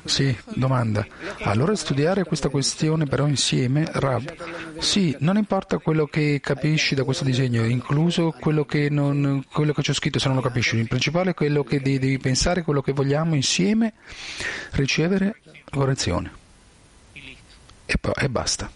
[0.05, 1.07] Sì, domanda.
[1.43, 4.79] Allora studiare questa questione però insieme, Rab?
[4.79, 9.83] Sì, non importa quello che capisci da questo disegno, incluso quello che, non, quello che
[9.83, 10.77] c'è scritto se non lo capisci.
[10.77, 13.95] Il principale è quello che devi pensare, quello che vogliamo insieme
[14.73, 16.45] ricevere correzione.
[17.87, 18.71] E poi e basta.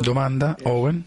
[0.00, 1.04] Domanda Owen.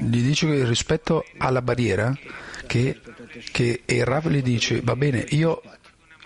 [0.00, 2.16] Gli dice che rispetto alla barriera
[2.66, 3.00] che,
[3.52, 5.60] che e il Rav gli dice va bene io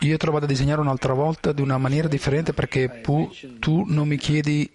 [0.00, 4.08] io ho trovato a disegnare un'altra volta di una maniera differente perché pu, tu non
[4.08, 4.70] mi chiedi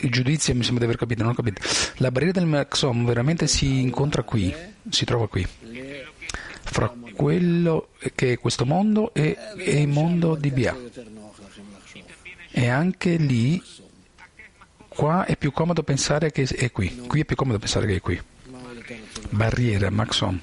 [0.00, 1.62] il giudizio, mi sembra di aver capito, non ho capito.
[1.96, 4.54] La barriera del Maxom veramente si incontra qui,
[4.88, 5.46] si trova qui,
[6.62, 10.76] fra quello che è questo mondo e, e il mondo di Bia.
[12.50, 13.62] E anche lì,
[14.88, 18.00] qua è più comodo pensare che è qui, qui è più comodo pensare che è
[18.00, 18.20] qui.
[19.30, 20.40] Barriera, Maxom.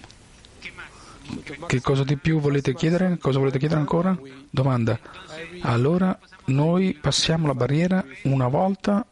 [1.65, 3.17] Che cosa di più volete chiedere?
[3.17, 4.17] Cosa volete chiedere ancora?
[4.49, 4.99] Domanda.
[5.61, 9.05] Allora noi passiamo la barriera una volta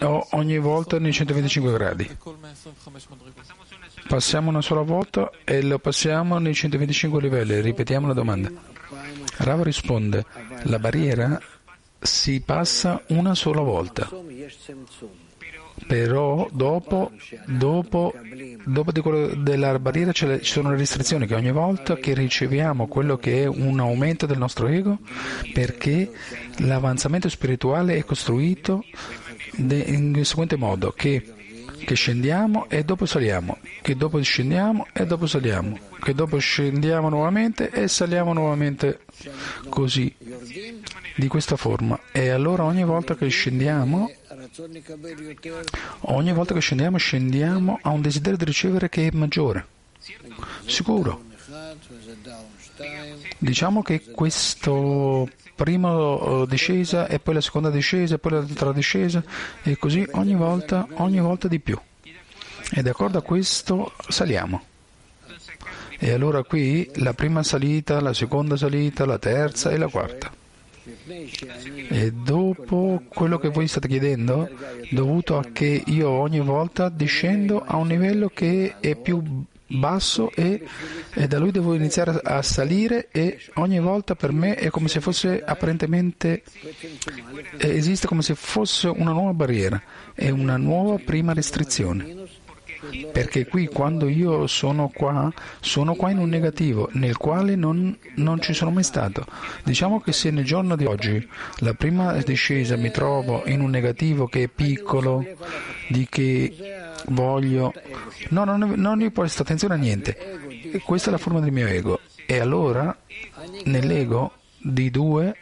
[0.00, 2.16] o ogni volta nei 125 gradi.
[4.08, 7.60] Passiamo una sola volta e lo passiamo nei 125 livelli.
[7.60, 8.50] Ripetiamo la domanda.
[9.38, 10.24] Rava risponde,
[10.64, 11.40] la barriera
[11.98, 14.08] si passa una sola volta.
[15.86, 17.10] Però dopo,
[17.46, 18.14] dopo,
[18.64, 23.16] dopo di quello della barriera ci sono le restrizioni che ogni volta che riceviamo quello
[23.16, 24.98] che è un aumento del nostro ego,
[25.52, 26.10] perché
[26.58, 28.84] l'avanzamento spirituale è costruito
[29.56, 31.22] nel seguente modo, che,
[31.84, 37.70] che scendiamo e dopo saliamo, che dopo scendiamo e dopo saliamo, che dopo scendiamo nuovamente
[37.70, 39.00] e saliamo nuovamente
[39.68, 40.14] così,
[41.16, 41.98] di questa forma.
[42.12, 44.10] E allora ogni volta che scendiamo
[46.00, 49.66] Ogni volta che scendiamo, scendiamo a un desiderio di ricevere che è maggiore.
[50.66, 51.22] Sicuro.
[53.38, 59.22] Diciamo che questo prima discesa e poi la seconda discesa e poi l'altra discesa
[59.62, 61.78] e così ogni volta, ogni volta di più.
[62.74, 64.64] E d'accordo a questo saliamo.
[65.98, 70.41] E allora qui la prima salita, la seconda salita, la terza e la quarta.
[71.88, 74.48] E dopo quello che voi state chiedendo,
[74.90, 79.44] dovuto a che io ogni volta discendo a un livello che è più
[79.78, 80.62] basso e,
[81.14, 85.00] e da lui devo iniziare a salire e ogni volta per me è come se
[85.00, 86.42] fosse apparentemente
[87.58, 89.80] eh, esiste come se fosse una nuova barriera
[90.14, 92.21] e una nuova prima restrizione.
[93.12, 98.40] Perché qui quando io sono qua, sono qua in un negativo nel quale non, non
[98.40, 99.24] ci sono mai stato.
[99.62, 101.26] Diciamo che se nel giorno di oggi
[101.58, 105.24] la prima discesa mi trovo in un negativo che è piccolo,
[105.88, 106.54] di che
[107.08, 107.72] voglio...
[108.30, 110.16] No, non, non gli attenzione a niente.
[110.72, 112.00] E questa è la forma del mio ego.
[112.26, 112.96] E allora,
[113.64, 115.36] nell'ego di due,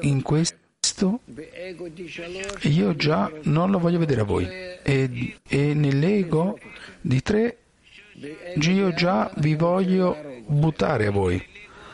[0.00, 0.64] in questo
[2.62, 4.46] io già non lo voglio vedere a voi.
[4.46, 6.58] E, e nell'ego
[7.00, 7.56] di tre,
[8.60, 10.16] io già vi voglio
[10.46, 11.44] buttare a voi.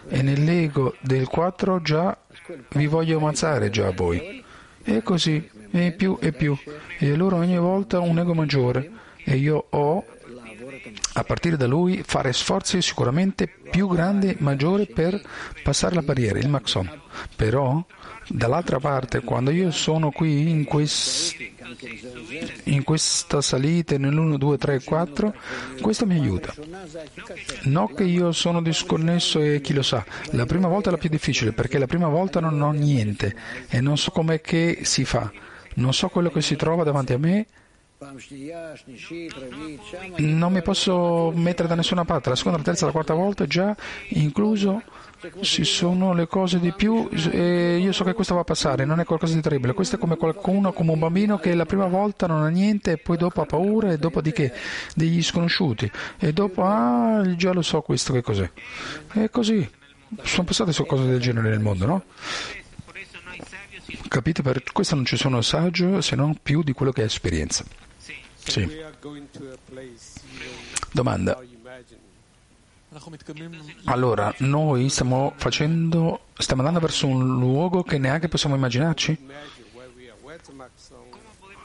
[0.09, 2.17] E nell'ego del 4 già
[2.71, 4.43] vi voglio ammazzare già a voi.
[4.85, 6.57] E così, e più e più.
[6.99, 8.91] E allora ogni volta un ego maggiore.
[9.25, 10.05] E io ho,
[11.15, 15.21] a partire da lui, fare sforzi sicuramente più grandi, maggiori per
[15.63, 16.91] passare la barriera, il maxon.
[17.37, 17.85] Però,
[18.29, 21.37] dall'altra parte, quando io sono qui in, quest...
[22.65, 25.35] in questa salita nell'1, 2, 3, 4,
[25.81, 26.55] questo mi aiuta.
[27.63, 31.09] Non che io sono disconnesso e chi lo sa, la prima volta è la più
[31.09, 33.35] difficile perché la prima volta non ho niente
[33.69, 35.31] e non so com'è che si fa,
[35.75, 37.47] non so quello che si trova davanti a me
[40.17, 42.31] non mi posso mettere da nessuna parte.
[42.31, 43.75] La seconda, la terza, la quarta volta già
[44.09, 44.83] incluso
[45.41, 49.01] ci sono le cose di più e io so che questo va a passare, non
[49.01, 49.73] è qualcosa di terribile.
[49.73, 52.99] Questo è come qualcuno, come un bambino che la prima volta non ha niente e
[52.99, 54.53] poi dopo ha paura e dopo di che?
[54.95, 55.91] Degli sconosciuti.
[56.19, 58.51] E dopo, ah, già lo so questo che cos'è.
[59.13, 59.69] E così.
[60.23, 62.05] Sono passate su cose del genere nel mondo, no?
[64.09, 64.43] Capite?
[64.43, 67.65] Per questo non ci sono saggio se non più di quello che è esperienza.
[68.45, 68.69] Sì.
[70.93, 71.41] Domanda.
[73.85, 79.29] Allora, noi stiamo facendo, stiamo andando verso un luogo che neanche possiamo immaginarci?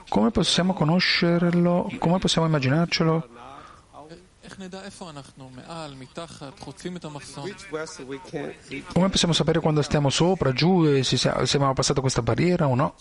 [0.08, 1.92] Come possiamo conoscerlo?
[2.00, 3.28] Come possiamo immaginarcelo?
[8.94, 12.96] Come possiamo sapere quando stiamo sopra, giù, e se abbiamo passato questa barriera o no?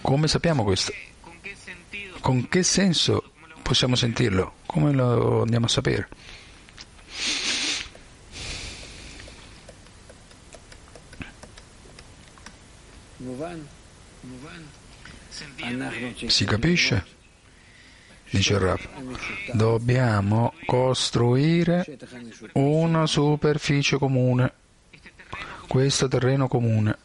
[0.00, 0.92] Come sappiamo questo?
[2.20, 3.32] Con che senso
[3.68, 4.54] possiamo sentirlo?
[4.64, 6.08] Come lo andiamo a sapere?
[16.28, 17.04] Si capisce?
[18.30, 18.80] Dice il Rav.
[19.52, 21.84] Dobbiamo costruire
[22.54, 24.52] una superficie comune,
[25.66, 26.96] questo terreno comune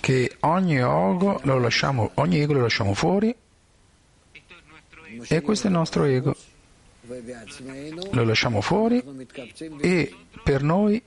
[0.00, 3.34] che ogni ego lo lasciamo, ego lo lasciamo fuori
[5.28, 6.36] e questo è il nostro ego.
[8.12, 9.02] Lo lasciamo fuori
[9.80, 11.02] e per noi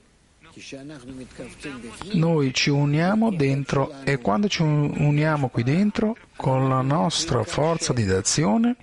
[2.12, 8.08] noi ci uniamo dentro e quando ci uniamo qui dentro con la nostra forza di
[8.10, 8.76] azione,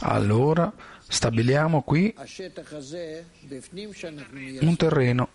[0.00, 0.72] allora
[1.08, 2.14] stabiliamo qui
[4.60, 5.28] un terreno.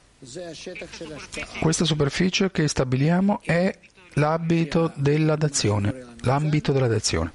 [1.60, 3.78] Questa superficie che stabiliamo è
[4.14, 7.32] l'abito della dazione, l'ambito della.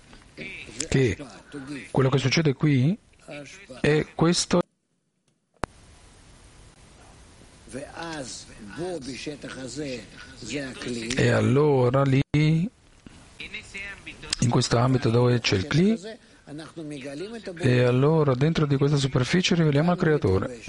[0.88, 1.16] Che
[1.90, 2.96] quello che succede qui
[3.80, 4.62] è questo.
[11.16, 12.20] E allora lì,
[14.40, 16.00] in questo ambito dove c'è il cli,
[17.58, 20.60] e allora dentro di questa superficie riveliamo il Creatore.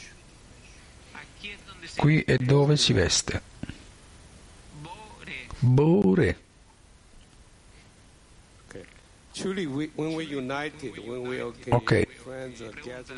[1.95, 3.41] Qui è dove si veste.
[5.59, 6.37] Bore.
[11.69, 12.07] Ok,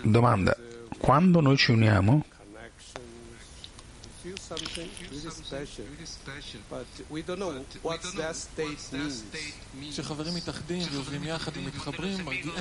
[0.04, 0.58] domanda.
[0.98, 2.26] Quando noi ci uniamo,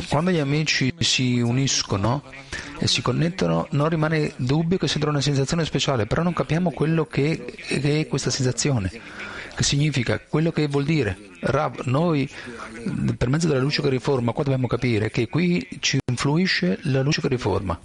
[0.08, 2.24] quando gli amici si uniscono
[2.78, 7.06] e si connettono, non rimane dubbio che sentono una sensazione speciale, però non capiamo quello
[7.06, 8.90] che, che è questa sensazione,
[9.54, 11.16] che significa, quello che vuol dire.
[11.42, 12.28] Rav, noi
[13.16, 17.20] per mezzo della luce che riforma, qua dobbiamo capire che qui ci influisce la luce
[17.20, 17.78] che riforma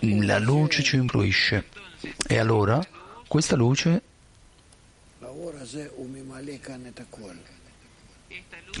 [0.00, 1.66] la luce ci influisce
[2.26, 2.80] e allora
[3.26, 4.02] questa luce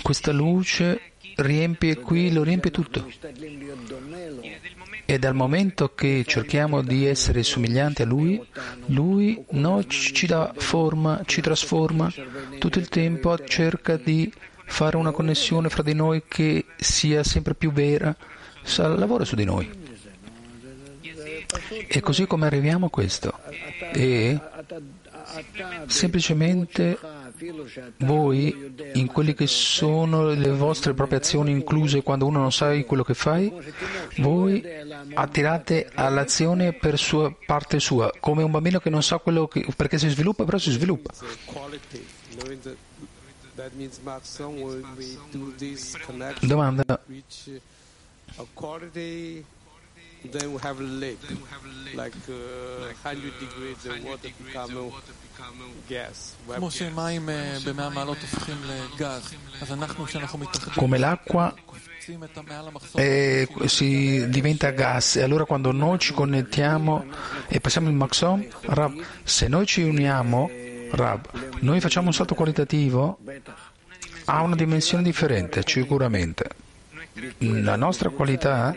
[0.02, 3.06] questa luce riempie qui, lo riempie tutto.
[5.04, 8.44] E dal momento che cerchiamo di essere somiglianti a Lui,
[8.86, 12.12] Lui no, ci dà forma, ci trasforma,
[12.58, 14.32] tutto il tempo cerca di
[14.66, 18.14] fare una connessione fra di noi che sia sempre più vera,
[18.76, 19.87] lavora su di noi.
[21.70, 23.32] E così come arriviamo a questo.
[23.92, 24.38] E
[25.86, 26.98] semplicemente
[27.98, 33.04] voi in quelle che sono le vostre proprie azioni incluse quando uno non sa quello
[33.04, 33.52] che fai,
[34.18, 34.62] voi
[35.14, 39.98] attirate all'azione per sua parte sua, come un bambino che non sa quello che, perché
[39.98, 41.12] si sviluppa, però si sviluppa.
[46.40, 47.00] Domanda.
[50.31, 51.19] then we have lake,
[51.95, 54.91] like uh, 100 degrees, the water become
[55.89, 56.35] gas.
[56.55, 57.25] כמו שמים
[57.65, 61.53] ב-100 מעלות הופכים לגז, אז אנחנו, כשאנחנו מתאחדים, Come l'acqua
[62.95, 67.05] eh, si diventa gas e allora quando noi ci connettiamo
[67.47, 70.49] e passiamo il maxom, Rab, se noi ci uniamo,
[70.91, 71.29] Rab,
[71.61, 73.19] noi facciamo un salto qualitativo,
[74.25, 76.43] ha una dimensione differente, sicuramente
[77.38, 78.76] la nostra qualità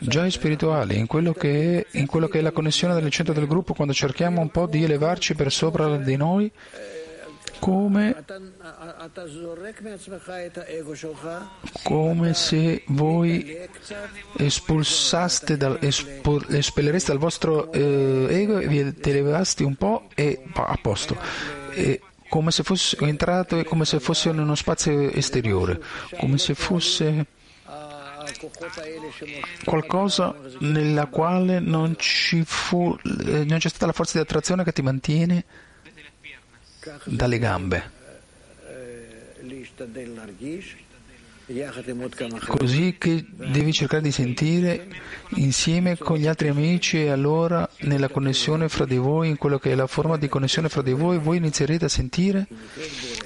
[0.00, 3.46] già è spirituale, in quello che in quello che è la connessione del centro del
[3.46, 6.50] gruppo, quando cerchiamo un po' di elevarci per sopra di noi,
[7.58, 8.24] come,
[11.82, 13.58] come se voi
[14.36, 20.78] espulsaste dal, espul, espellereste dal vostro eh, ego e vi elevaste un po' e a
[20.80, 21.16] posto.
[21.72, 25.80] E, come se fosse entrato come se fosse in uno spazio esteriore,
[26.18, 27.26] come se fosse
[29.64, 31.96] qualcosa nella quale non,
[32.44, 35.44] fu, eh, non c'è stata la forza di attrazione che ti mantiene
[37.04, 37.94] dalle gambe.
[42.48, 44.88] Così che devi cercare di sentire
[45.36, 49.70] insieme con gli altri amici e allora nella connessione fra di voi, in quello che
[49.70, 52.48] è la forma di connessione fra di voi, voi inizierete a sentire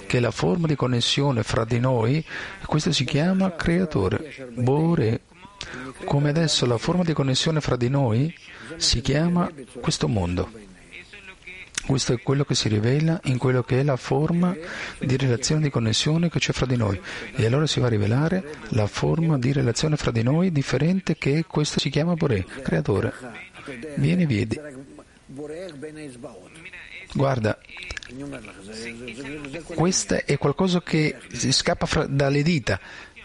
[0.07, 2.23] che la forma di connessione fra di noi,
[2.67, 5.23] questo si chiama creatore, Bore.
[6.05, 8.35] Come adesso la forma di connessione fra di noi
[8.77, 9.51] si chiama
[9.81, 10.69] questo mondo.
[11.91, 14.57] Questo è quello che si rivela in quello che è la forma
[15.01, 17.01] di relazione di connessione che c'è fra di noi.
[17.35, 21.45] E allora si va a rivelare la forma di relazione fra di noi differente che
[21.49, 23.13] questo si chiama Bore, creatore.
[23.97, 24.61] Vieni, vedi.
[27.13, 27.59] Guarda,
[29.75, 32.79] questo è qualcosa che scappa fra, dalle dita.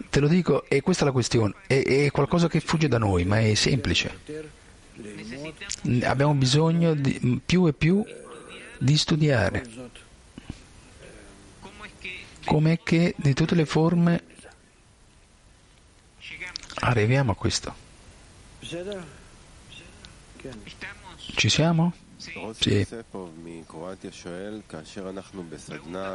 [0.09, 1.53] Te lo dico, e questa è la questione.
[1.67, 4.21] È, è qualcosa che fugge da noi, ma è semplice.
[6.01, 8.03] Abbiamo bisogno di più e più
[8.79, 9.63] di studiare
[12.45, 14.23] come che di tutte le forme
[16.81, 17.73] arriviamo a questo.
[21.35, 21.93] Ci siamo?
[22.57, 22.87] Sì.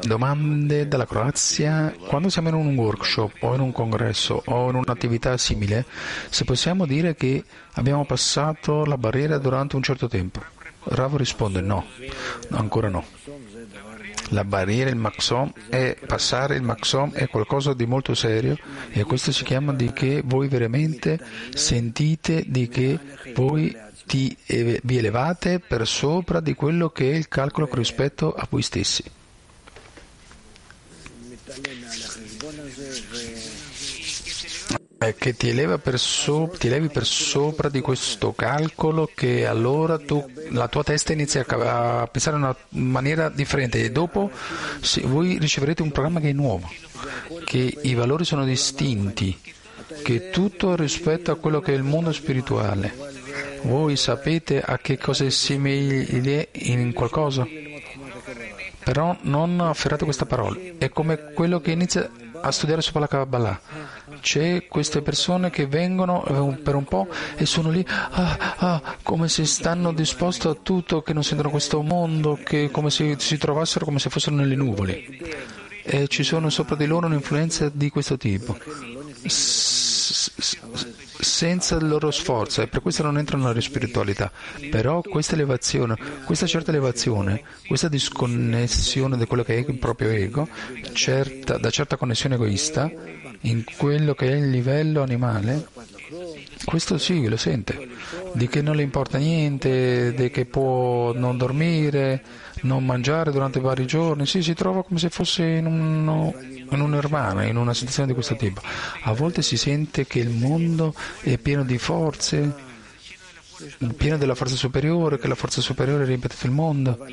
[0.00, 1.94] Domande dalla Croazia.
[2.06, 5.84] Quando siamo in un workshop o in un congresso o in un'attività simile,
[6.28, 10.58] se possiamo dire che abbiamo passato la barriera durante un certo tempo.
[10.83, 11.85] Rav risponde no,
[12.51, 13.05] ancora no.
[14.31, 18.57] La barriera, il maxom, è passare il maxom è qualcosa di molto serio
[18.91, 21.18] e questo si chiama di che voi veramente
[21.53, 22.99] sentite di che
[23.35, 23.76] voi
[24.07, 29.05] ti, vi elevate per sopra di quello che è il calcolo rispetto a voi stessi.
[35.16, 35.51] Che ti,
[35.94, 41.42] so, ti, elevi per sopra di questo calcolo che allora tu, la tua testa inizia
[41.46, 44.30] a, pensare in una maniera differente e dopo
[44.82, 46.70] se, voi riceverete un programma che è nuovo,
[47.46, 49.40] che i valori sono distinti,
[50.03, 52.92] che tutto rispetto a quello che è il mondo spirituale.
[53.62, 57.46] Voi sapete a che cosa è simile in qualcosa?
[58.84, 60.59] Però non afferrate questa parola.
[60.76, 62.11] È come quello che inizia
[62.41, 63.61] a studiare sopra la Kabbalah
[64.20, 69.28] c'è queste persone che vengono eh, per un po' e sono lì ah, ah, come
[69.28, 73.84] se stanno disposti a tutto, che non sentono questo mondo, che come se si trovassero
[73.84, 75.05] come se fossero nelle nuvole.
[75.82, 78.57] E ci sono sopra di loro un'influenza di questo tipo.
[81.21, 84.31] Senza il loro sforzo e per questo non entrano nella spiritualità.
[84.71, 90.49] Però questa elevazione questa certa elevazione questa disconnessione di quello che è il proprio ego
[90.93, 92.91] certa, da certa connessione egoista
[93.43, 95.68] in quello che è il livello animale,
[96.64, 97.89] questo sì, lo sente,
[98.33, 102.23] di che non le importa niente, di che può non dormire,
[102.62, 106.35] non mangiare durante vari giorni, sì, si trova come se fosse in, uno,
[106.71, 108.61] in un nirvana, in una situazione di questo tipo.
[109.03, 112.68] A volte si sente che il mondo è pieno di forze,
[113.97, 117.07] pieno della forza superiore, che la forza superiore riempie tutto il mondo.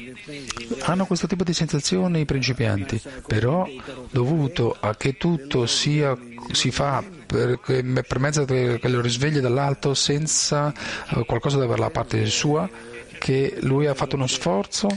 [0.81, 3.67] Hanno questo tipo di sensazioni i principianti, però
[4.09, 6.17] dovuto a che tutto sia,
[6.51, 10.73] si fa per, per mezzo che lo risveglia dall'alto senza
[11.09, 12.69] eh, qualcosa dalla parte sua,
[13.17, 14.87] che lui ha fatto uno sforzo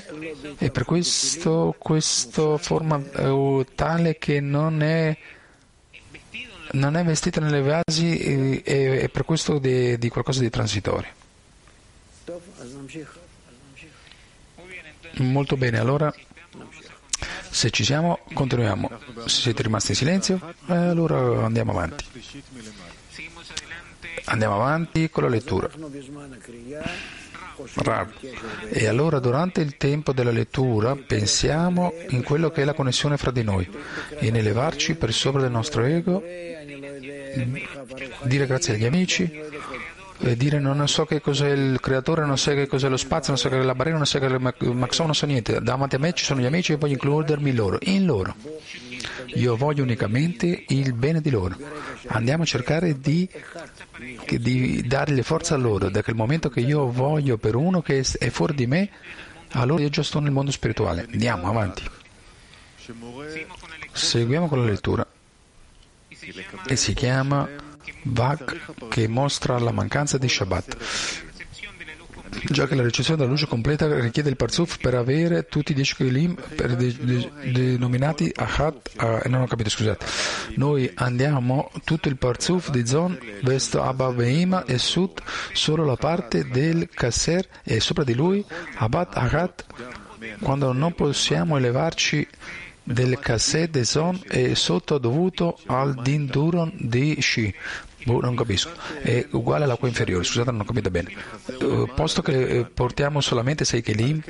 [0.59, 5.17] e per questo questa forma eh, tale che non è
[6.73, 11.11] non è vestita nelle vasi e, e, e per questo di, di qualcosa di transitorio.
[15.17, 16.15] Molto bene, allora
[17.51, 18.91] se ci siamo continuiamo.
[19.27, 22.05] Se siete rimasti in silenzio, eh, allora andiamo avanti.
[24.27, 25.69] Andiamo avanti con la lettura.
[27.75, 28.09] Rav.
[28.69, 33.31] E allora durante il tempo della lettura pensiamo in quello che è la connessione fra
[33.31, 33.69] di noi
[34.19, 36.23] e elevarci per sopra del nostro ego,
[38.23, 39.31] dire grazie agli amici,
[40.23, 43.39] e dire non so che cos'è il creatore, non so che cos'è lo spazio, non
[43.39, 45.61] so che è la barriera, non so che è il maxon, non so niente.
[45.61, 48.35] Davanti a me ci sono gli amici e voglio includermi loro, in loro.
[49.35, 51.57] Io voglio unicamente il bene di loro.
[52.09, 53.29] Andiamo a cercare di,
[54.29, 58.31] di dargli forza a loro, da quel momento che io voglio per uno che è
[58.31, 58.91] fuori di me,
[59.51, 61.07] allora io già sto nel mondo spirituale.
[61.11, 61.83] Andiamo avanti.
[63.93, 65.07] Seguiamo con la lettura
[66.67, 67.49] e si chiama
[68.03, 70.77] Vak che mostra la mancanza di Shabbat.
[72.49, 75.97] Già che la ricezione della luce completa richiede il Parzuf per avere tutti i dieci
[75.97, 80.07] Kelim de, de, denominati Ahat, uh, non ho capito scusate.
[80.55, 85.21] Noi andiamo tutto il Parzuf di Zon, Vesto Abba Veima e Sud,
[85.53, 88.45] solo la parte del Kasser e sopra di lui
[88.77, 89.65] Abad Ahat,
[90.41, 92.27] quando non possiamo elevarci
[92.83, 97.55] del Kasser de Zon e sotto dovuto al Din Duron di Shi.
[98.05, 98.71] Boh, non capisco.
[99.03, 101.13] È uguale all'acqua inferiore, scusate, non ho capito bene.
[101.61, 104.23] Uh, posto che portiamo solamente sei kelim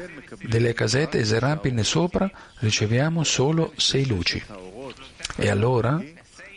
[0.43, 4.43] delle casette e Zerampin sopra, riceviamo solo sei luci.
[5.37, 6.03] E allora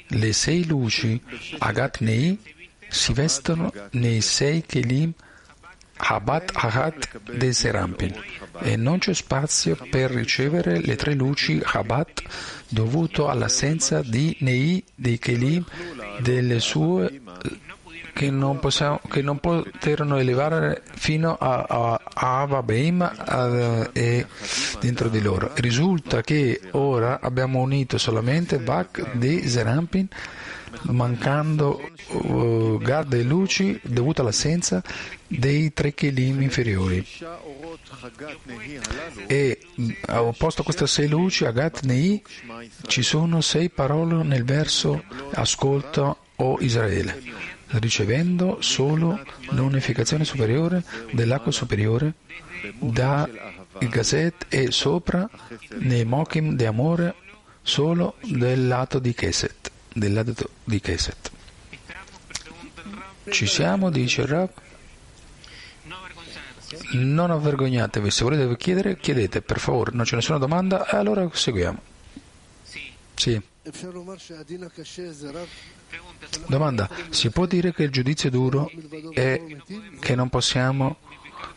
[0.08, 1.22] le sei luci
[1.60, 2.38] Agat Nei
[2.90, 5.14] si vestono nei sei kelim
[6.06, 8.14] Habat Ahat de Serampin
[8.60, 12.22] e non c'è spazio per ricevere le tre luci Habat
[12.68, 15.66] dovuto all'assenza di Nei dei Kelim
[16.20, 17.22] delle sue
[18.14, 24.28] che non, possiamo, che non poterono elevare fino a, a, a Ava Beim e
[24.80, 25.52] dentro di loro.
[25.56, 30.08] Risulta che ora abbiamo unito solamente Bak di Zerampin
[30.84, 34.82] mancando uh, garde e luci dovuto all'assenza
[35.28, 37.06] dei tre kelim inferiori.
[39.28, 39.60] E
[40.08, 42.22] opposto a queste sei luci, Agat Nei,
[42.88, 45.04] ci sono sei parole nel verso
[45.34, 47.22] Ascolta, o Israele,
[47.68, 49.20] ricevendo solo
[49.50, 52.16] l'unificazione superiore dell'acqua superiore
[52.80, 53.30] da
[53.80, 55.30] il Gazet e sopra
[55.80, 57.16] nei Mokim di amore
[57.62, 61.32] solo del lato di Keset del lato di Keset.
[63.30, 64.50] Ci siamo, dice Rab?
[66.92, 71.82] Non avvergognatevi, se volete chiedere, chiedete, per favore, non c'è nessuna domanda, e allora seguiamo.
[73.16, 73.42] Sì.
[76.48, 78.70] Domanda, si può dire che il giudizio duro
[79.12, 79.42] è
[80.00, 80.98] che non possiamo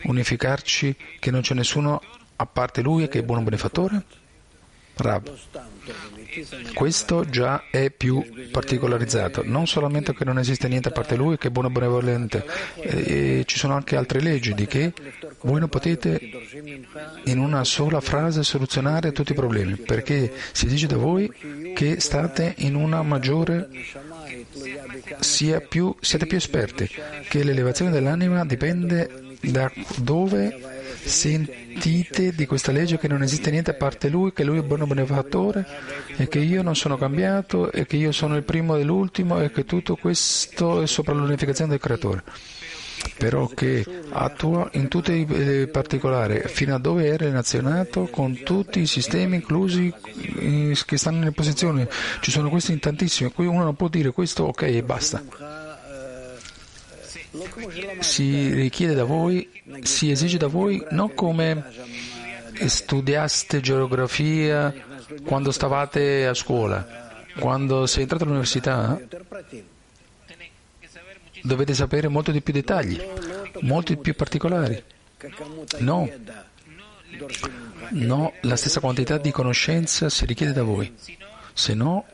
[0.02, 2.00] unificarci, che non c'è nessuno
[2.36, 4.04] a parte lui che è buono benefattore?
[4.96, 5.36] Rab.
[6.74, 11.48] Questo già è più particolarizzato, non solamente che non esiste niente a parte lui che
[11.48, 12.44] è buono benevolente,
[12.80, 14.92] e ci sono anche altre leggi di che
[15.42, 16.20] voi non potete
[17.24, 21.30] in una sola frase soluzionare tutti i problemi, perché si dice da voi
[21.74, 23.68] che state in una maggiore
[25.68, 26.88] più, siete più esperti,
[27.28, 30.58] che l'elevazione dell'anima dipende da dove
[31.76, 34.86] sentite di questa legge che non esiste niente a parte lui, che lui è buono
[34.86, 35.66] benefattore
[36.16, 39.50] e che io non sono cambiato e che io sono il primo e l'ultimo e
[39.50, 42.22] che tutto questo è sopra l'unificazione del creatore.
[43.18, 48.86] Però che attua in tutti i particolari fino a dove è relazionato con tutti i
[48.86, 49.92] sistemi inclusi
[50.38, 51.86] eh, che stanno nelle posizioni.
[52.20, 55.65] Ci sono questi in tantissimi, qui uno non può dire questo ok e basta
[58.00, 59.48] si richiede da voi,
[59.82, 61.64] si esige da voi non come
[62.64, 64.74] studiaste geografia
[65.24, 68.98] quando stavate a scuola, quando sei entrato all'università
[71.42, 73.00] dovete sapere molto di più dettagli,
[73.60, 74.82] molti più particolari.
[75.78, 76.08] No,
[77.90, 80.92] no, la stessa quantità di conoscenza si richiede da voi.
[81.52, 82.04] se no,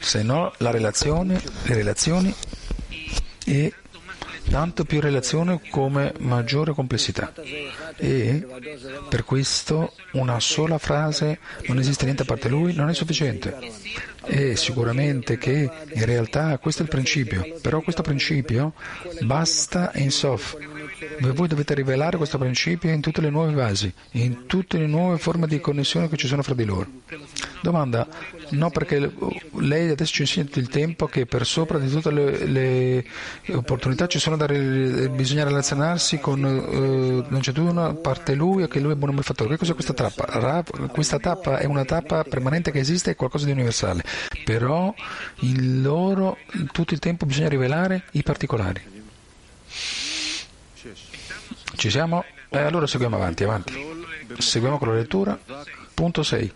[0.00, 2.34] se no la relazione, le relazioni
[3.44, 3.72] e
[4.50, 7.32] tanto più relazione come maggiore complessità.
[7.96, 8.46] E
[9.08, 13.56] per questo una sola frase, non esiste niente a parte lui, non è sufficiente.
[14.24, 18.74] E sicuramente che in realtà questo è il principio, però questo principio
[19.20, 20.56] basta in Sof.
[21.20, 25.46] Voi dovete rivelare questo principio in tutte le nuove basi, in tutte le nuove forme
[25.46, 26.86] di connessione che ci sono fra di loro.
[27.62, 28.06] Domanda,
[28.50, 29.10] no perché
[29.58, 33.04] lei adesso ci insegna tutto il tempo che per sopra di tutte le, le
[33.52, 38.80] opportunità ci sono da bisogna relazionarsi con uh, non c'è una parte lui e che
[38.80, 39.50] lui è buon malfattore.
[39.50, 40.64] Che cos'è questa tappa?
[40.88, 44.04] questa tappa è una tappa permanente che esiste, è qualcosa di universale,
[44.44, 44.94] però
[45.40, 46.38] in loro
[46.72, 48.95] tutto il tempo bisogna rivelare i particolari.
[51.76, 52.24] Ci siamo?
[52.48, 53.74] Eh, allora seguiamo avanti, avanti.
[54.38, 55.38] Seguiamo con la lettura.
[55.94, 56.52] Punto 6.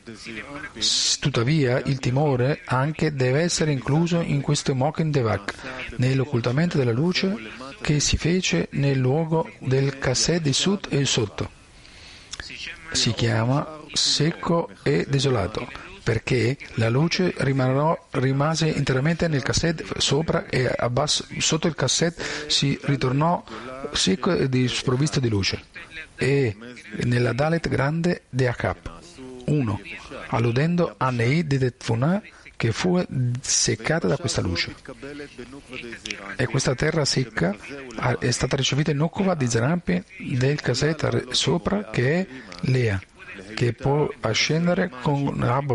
[1.21, 5.55] Tuttavia il timore anche deve essere incluso in questo Moken Devak,
[5.97, 7.37] nell'occultamento della luce
[7.81, 11.51] che si fece nel luogo del Kased di Sud e sotto.
[12.93, 20.75] Si chiama secco e desolato perché la luce rimarrò, rimase interamente nel cassette sopra e
[20.91, 23.43] basso, sotto il cassette si ritornò
[23.93, 25.63] secco e sprovvisto di luce.
[26.17, 26.57] E
[27.05, 28.99] nella Dalet grande di Akap
[29.47, 29.81] 1,
[30.29, 32.23] alludendo a Nei di Detfuna
[32.57, 33.03] che fu
[33.41, 34.75] seccata da questa luce.
[36.37, 37.57] E questa terra secca
[38.19, 40.03] è stata ricevuta in Nukva di Zerampi
[40.37, 42.27] del cassette sopra che è
[42.63, 43.01] Lea
[43.55, 45.75] che può ascendere con Abba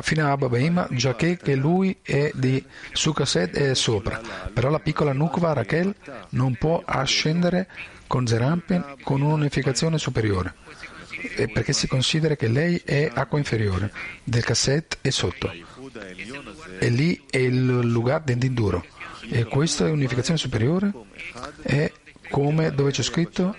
[0.00, 2.62] fino a Abba Behima, giacché che lui è di
[2.92, 4.20] Sukaset e sopra.
[4.52, 5.94] Però la piccola Nukva Rachel
[6.30, 7.68] non può ascendere
[8.06, 10.54] con Zerampin con un'unificazione superiore,
[11.52, 13.92] perché si considera che lei è acqua inferiore,
[14.22, 15.52] del cassette e sotto.
[16.78, 18.84] E lì è il lugar dell'induro.
[19.30, 20.92] E questa unificazione superiore
[21.62, 21.90] è
[22.28, 23.56] come dove c'è scritto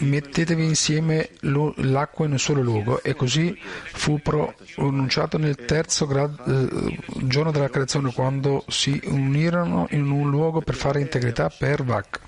[0.00, 3.02] mettetevi insieme l'acqua in un solo luogo.
[3.02, 3.56] E così
[3.92, 10.60] fu pronunciato nel terzo grado, eh, giorno della creazione quando si unirono in un luogo
[10.60, 12.20] per fare integrità per Vak.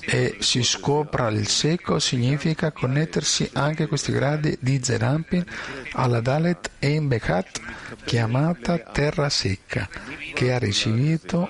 [0.00, 5.44] E si scopra il secco significa connettersi anche a questi gradi di Zerampin
[5.92, 7.60] alla Dalet Bekat
[8.04, 9.88] chiamata terra secca
[10.34, 11.48] che ha ricevuto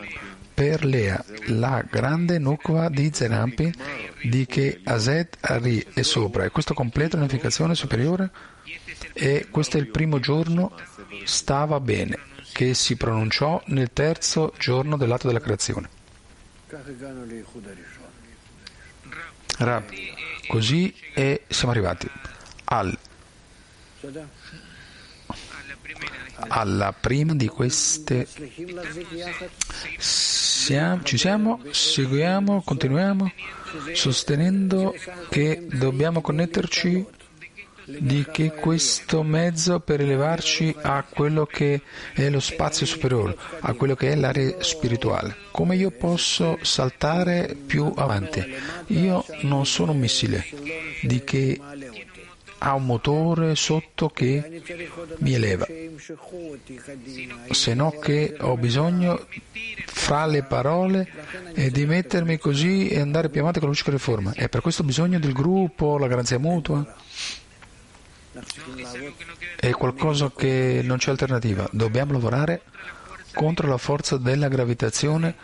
[0.63, 3.75] per Lea, la grande Nukva di Zerampi,
[4.23, 6.45] di che Azet Ari è sopra.
[6.45, 8.31] E questo completa l'unificazione superiore?
[9.13, 10.73] E questo è il primo giorno,
[11.25, 12.17] stava bene,
[12.53, 15.89] che si pronunciò nel terzo giorno dell'atto della creazione.
[19.59, 19.85] Rab,
[20.47, 22.09] così e siamo arrivati
[22.67, 22.97] al
[26.49, 28.27] alla prima di queste
[29.99, 33.33] siamo, ci siamo, seguiamo, continuiamo
[33.93, 34.95] sostenendo
[35.29, 37.07] che dobbiamo connetterci
[37.85, 41.83] di che questo mezzo per elevarci a quello che
[42.15, 45.37] è lo spazio superiore, a quello che è l'area spirituale.
[45.51, 48.45] Come io posso saltare più avanti?
[48.89, 50.45] Io non sono un missile
[51.03, 51.61] di che
[52.65, 54.63] ha un motore sotto che
[55.19, 55.67] mi eleva,
[57.51, 59.27] se no che ho bisogno
[59.87, 61.09] fra le parole
[61.55, 64.33] e di mettermi così e andare più avanti con la luce che riforma.
[64.35, 66.87] E per questo bisogno del gruppo, la garanzia mutua.
[69.57, 71.69] È qualcosa che non c'è alternativa.
[71.73, 72.63] Dobbiamo lavorare
[73.35, 75.35] contro la forza della gravitazione,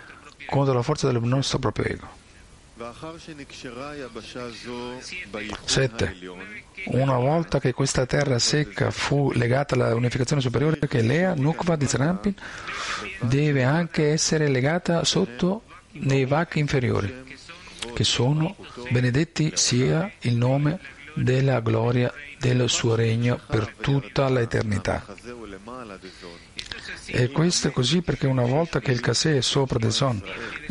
[0.46, 2.17] contro la forza del nostro proprio ego.
[5.64, 6.16] 7.
[6.86, 11.86] Una volta che questa terra secca fu legata alla unificazione superiore che Lea, Nukva di
[11.86, 12.34] Zerampin,
[13.22, 17.36] deve anche essere legata sotto nei vacchi inferiori,
[17.94, 18.54] che sono
[18.90, 20.78] benedetti sia il nome
[21.14, 25.04] della gloria del suo regno per tutta l'eternità.
[27.10, 30.22] E questo è così perché una volta che il Kaseh è sopra del Son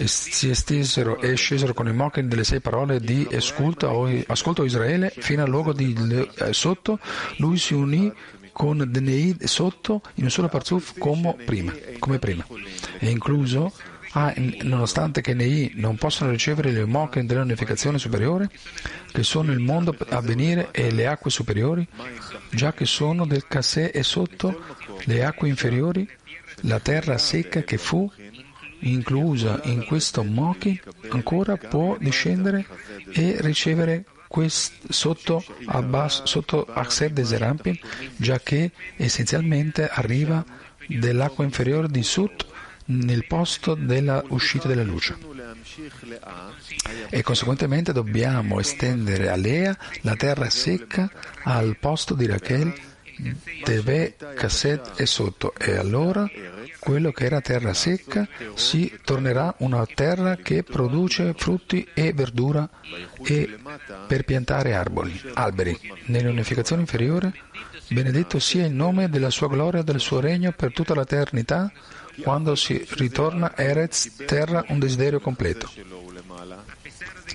[0.05, 5.49] si estesero e scesero con i mochen delle sei parole di ascolto Israele fino al
[5.49, 5.95] luogo di
[6.37, 6.99] eh, sotto,
[7.37, 8.13] lui si unì
[8.51, 12.45] con Dnei sotto in un solo parzuf come prima, come prima.
[12.99, 13.71] E incluso
[14.11, 14.33] Ah,
[14.63, 18.49] nonostante che nei non possono ricevere le mochen dell'unificazione superiore,
[19.11, 21.87] che sono il mondo a venire e le acque superiori,
[22.49, 24.59] già che sono del Kaseh e sotto
[25.03, 26.09] le acque inferiori,
[26.61, 28.11] la terra secca che fu
[28.79, 30.79] inclusa in questo Mochi
[31.09, 32.65] ancora può discendere
[33.11, 37.79] e ricevere quest- sotto, Abbas, sotto Akser de Serampin,
[38.15, 40.43] già che essenzialmente arriva
[40.87, 42.45] dell'acqua inferiore di Sut
[42.85, 45.17] nel posto della uscita della luce.
[47.09, 51.09] E conseguentemente dobbiamo estendere a Lea la terra secca
[51.43, 52.73] al posto di Rachel,
[53.63, 55.53] Teve, Kasset e sotto.
[55.57, 56.29] E allora
[56.79, 62.69] quello che era terra secca si tornerà una terra che produce frutti e verdura
[63.23, 63.57] e
[64.07, 65.77] per piantare arboli, alberi.
[66.05, 67.33] Nell'unificazione inferiore,
[67.89, 71.71] benedetto sia il nome della sua gloria e del suo regno per tutta l'eternità,
[72.21, 75.69] quando si ritorna Erez, terra un desiderio completo.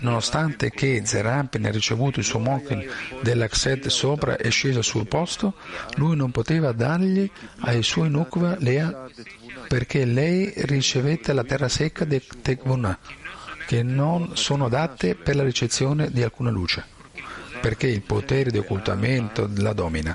[0.00, 2.84] Nonostante che Zerampin ha ricevuto il suo Mokin
[3.20, 5.54] dell'Akset sopra e sceso sul posto,
[5.96, 9.08] lui non poteva dargli ai suoi Nukva Lea
[9.68, 12.98] perché lei ricevette la terra secca di Tekvunah,
[13.66, 16.84] che non sono adatte per la ricezione di alcuna luce,
[17.60, 20.14] perché il potere di occultamento la domina.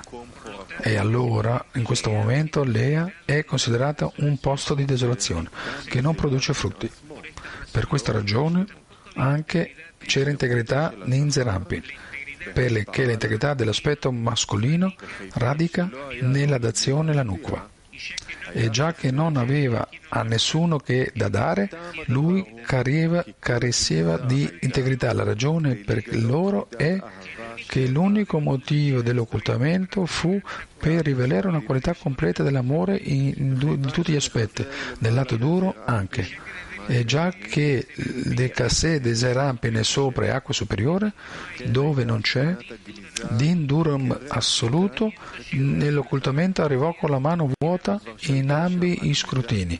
[0.80, 5.50] E allora, in questo momento, Lea è considerata un posto di desolazione
[5.86, 6.88] che non produce frutti.
[7.70, 8.64] Per questa ragione
[9.18, 11.82] anche c'era integrità in Zerampin,
[12.52, 14.94] perché l'integrità dell'aspetto mascolino
[15.34, 15.90] radica
[16.20, 17.68] nella dazione la nukva.
[18.52, 21.68] E già che non aveva a nessuno che da dare,
[22.06, 25.12] lui careva, careceva di integrità.
[25.12, 26.98] La ragione per loro è
[27.66, 30.40] che l'unico motivo dell'occultamento fu
[30.78, 34.64] per rivelare una qualità completa dell'amore in, in tutti gli aspetti,
[35.00, 36.26] nel lato duro anche.
[36.90, 41.12] E già che le casse de Serampine sopra è acqua superiore,
[41.66, 42.56] dove non c'è,
[43.30, 45.12] din durum assoluto,
[45.52, 49.78] nell'occultamento arrivò con la mano vuota in ambi i scrutini.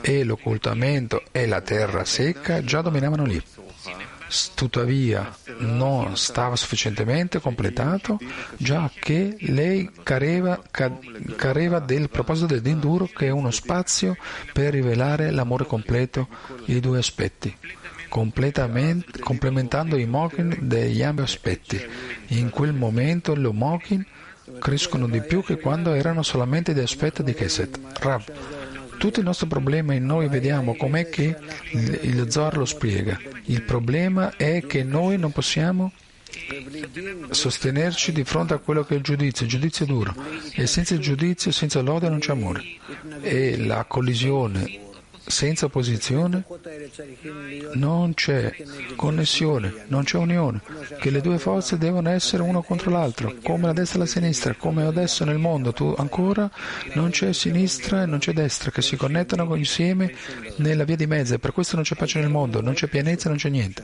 [0.00, 3.42] E l'occultamento e la terra secca già dominavano lì
[4.54, 8.18] tuttavia non stava sufficientemente completato,
[8.56, 10.62] già che lei careva,
[11.36, 14.16] careva del proposito del Dinduro che è uno spazio
[14.52, 16.28] per rivelare l'amore completo,
[16.66, 17.54] i due aspetti,
[18.08, 21.80] complementando i Mokin degli ambi aspetti.
[22.28, 24.06] In quel momento le Mokin
[24.58, 27.78] crescono di più che quando erano solamente di aspetto di Keset.
[28.00, 28.24] Rav,
[29.00, 31.34] tutto il nostro problema e noi vediamo com'è che
[31.72, 33.18] il Zohar lo spiega.
[33.46, 35.90] Il problema è che noi non possiamo
[37.30, 40.14] sostenerci di fronte a quello che è il giudizio, il giudizio è duro.
[40.52, 42.62] E senza il giudizio, senza lode non c'è amore.
[43.22, 44.89] E la collisione
[45.30, 46.44] senza opposizione
[47.74, 48.54] non c'è
[48.96, 50.60] connessione, non c'è unione,
[51.00, 54.54] che le due forze devono essere uno contro l'altro, come la destra e la sinistra,
[54.54, 56.50] come adesso nel mondo tu ancora
[56.94, 60.14] non c'è sinistra e non c'è destra che si connettono insieme
[60.56, 63.38] nella via di mezzo per questo non c'è pace nel mondo, non c'è pienezza, non
[63.38, 63.82] c'è niente.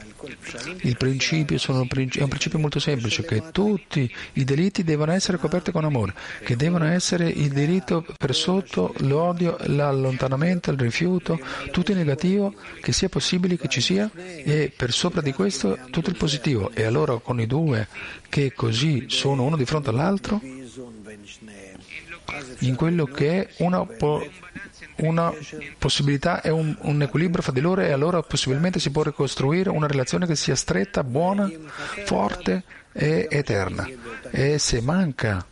[0.83, 5.85] Il principio è un principio molto semplice, che tutti i delitti devono essere coperti con
[5.85, 6.15] amore,
[6.45, 11.36] che devono essere il diritto per sotto, l'odio, l'allontanamento, il rifiuto,
[11.71, 16.11] tutto il negativo che sia possibile che ci sia e per sopra di questo tutto
[16.11, 16.71] il positivo.
[16.73, 17.89] E allora con i due
[18.29, 20.41] che così sono uno di fronte all'altro,
[22.61, 24.27] in quello che è una, po-
[24.97, 25.33] una
[25.79, 29.87] possibilità è un, un, equilibrio fra di loro e allora possibilmente si può ricostruire una
[29.87, 31.51] relazione che sia stretta, buona,
[32.05, 33.89] forte e eterna.
[34.31, 35.45] E se manca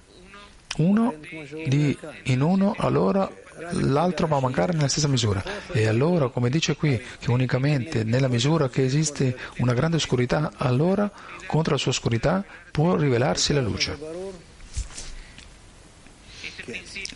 [0.78, 1.14] uno
[1.66, 3.30] di, in uno, allora
[3.72, 5.42] l'altro va a mancare nella stessa misura.
[5.72, 11.10] E allora, come dice qui, che unicamente nella misura che esiste una grande oscurità, allora
[11.46, 13.98] contro la sua oscurità può rivelarsi la luce.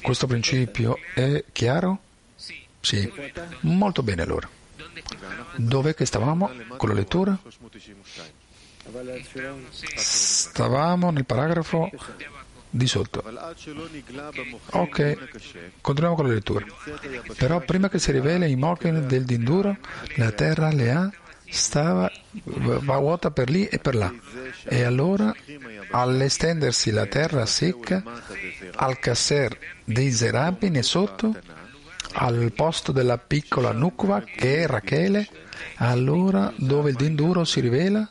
[0.02, 1.98] Questo principio è chiaro?
[2.80, 3.10] Sì.
[3.60, 4.48] Molto bene allora.
[5.56, 7.38] Dov'è che stavamo con la lettura?
[9.94, 11.90] Stavamo nel paragrafo
[12.70, 13.22] di sotto.
[14.70, 15.16] Ok,
[15.80, 16.66] continuiamo con la lettura.
[17.36, 19.76] Però prima che si rivela i Moken del Dinduro,
[20.16, 21.10] la terra le ha
[21.50, 22.10] stava
[22.44, 24.12] va vuota per lì e per là.
[24.64, 25.34] E allora,
[25.90, 28.02] all'estendersi la terra secca,
[28.76, 31.34] al casser dei Zerabin e sotto,
[32.12, 35.28] al posto della piccola Nukva che è Rachele,
[35.76, 38.08] allora dove il Dinduro si rivela,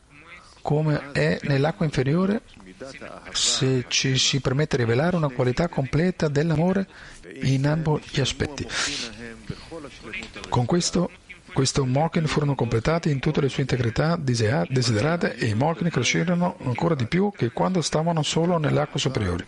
[0.62, 2.42] come è nell'acqua inferiore,
[3.32, 6.88] se ci si permette di rivelare una qualità completa dell'amore
[7.42, 8.68] in ambo gli aspetti.
[10.50, 11.10] Con questo,
[11.54, 16.96] questi Mokin furono completati in tutte le sue integrità desiderate e i Mokin crescerono ancora
[16.96, 19.46] di più che quando stavano solo nelle acque superiori,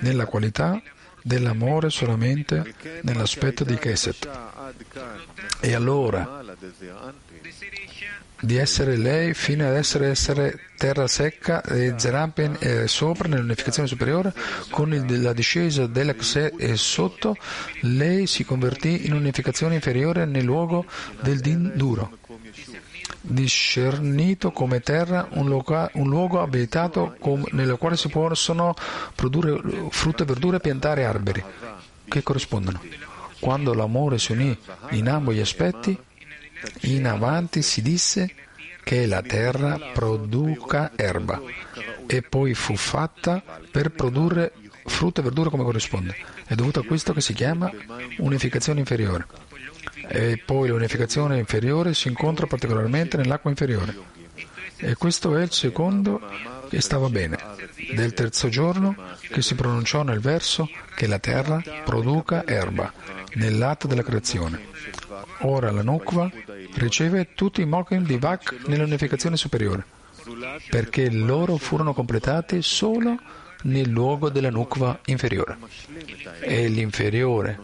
[0.00, 0.80] nella qualità
[1.22, 4.28] dell'amore solamente nell'aspetto di Keset.
[5.60, 6.42] E allora
[8.38, 14.32] di essere lei fino ad essere, essere terra secca e Zerampin eh, sopra nell'unificazione superiore
[14.70, 17.36] con il, la discesa della Xe e sotto
[17.80, 20.84] lei si convertì in unificazione inferiore nel luogo
[21.20, 22.18] del Din duro.
[23.20, 28.74] Discernito come terra un, loca, un luogo abitato com, nel quale si possono
[29.14, 31.42] produrre frutta e verdure e piantare alberi
[32.08, 32.80] che corrispondono
[33.38, 34.56] quando l'amore si unì
[34.90, 35.98] in ambo gli aspetti
[36.80, 38.32] in avanti si disse
[38.82, 41.40] che la terra produca erba
[42.06, 44.52] e poi fu fatta per produrre
[44.84, 46.16] frutta e verdura come corrisponde.
[46.46, 47.70] È dovuto a questo che si chiama
[48.18, 49.26] unificazione inferiore.
[50.08, 53.94] E poi l'unificazione inferiore si incontra particolarmente nell'acqua inferiore.
[54.76, 56.20] E questo è il secondo
[56.68, 57.38] che stava bene.
[57.92, 62.92] Del terzo giorno che si pronunciò nel verso che la terra produca erba
[63.36, 64.60] nell'atto della creazione.
[65.40, 66.30] Ora la Nukva
[66.74, 69.84] riceve tutti i mokim di Vak nell'unificazione superiore,
[70.70, 73.18] perché loro furono completati solo
[73.62, 75.56] nel luogo della Nukva inferiore.
[76.40, 77.58] E l'inferiore,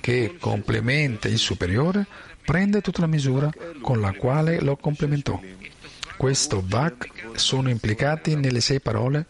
[0.00, 2.06] che complementa il superiore,
[2.44, 3.50] prende tutta la misura
[3.80, 5.40] con la quale lo complementò.
[6.16, 9.26] Questo Vak sono implicati nelle sei parole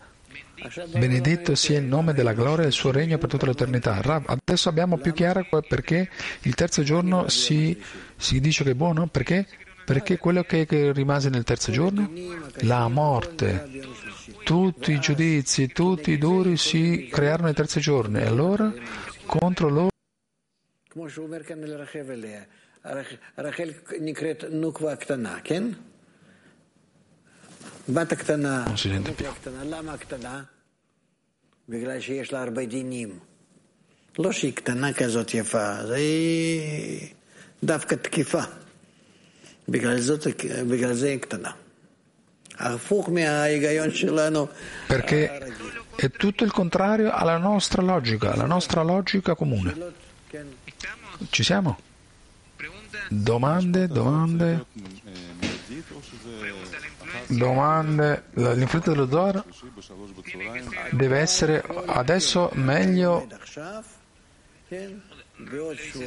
[0.91, 4.01] Benedetto sia il nome della gloria e il suo regno per tutta l'eternità.
[4.01, 6.11] Rav, adesso abbiamo più chiaro perché
[6.43, 7.81] il terzo giorno si,
[8.17, 9.07] si dice che è buono?
[9.07, 9.47] Perché?
[9.85, 12.11] Perché quello che, che rimase nel terzo giorno?
[12.63, 13.71] La morte.
[14.45, 18.73] Tutti i giudizi, tutti i duri si crearono nel terzo giorno e allora
[19.27, 19.89] contro loro
[20.99, 22.49] come si dice nel
[23.35, 23.83] Rachel,
[24.51, 25.41] Nukva Ktana,
[32.00, 33.20] שיש לה הרבה דינים.
[34.20, 37.08] לא שהיא קטנה כזאת יפה, זה היא
[37.64, 38.42] דווקא תקיפה.
[39.70, 40.28] בגלל, זאת,
[40.70, 41.52] בגלל זה היא קטנה.
[42.60, 44.48] הפוך מההיגיון שלנו.
[44.88, 45.30] perché
[45.96, 49.74] è tutto il contrario alla nostra logica, alla nostra logica comune.
[51.30, 51.80] Ci siamo?
[53.10, 54.66] Domande, domande,
[57.29, 58.25] Domande.
[58.35, 59.45] L'influenza dello Zohar
[60.91, 63.27] deve essere adesso meglio.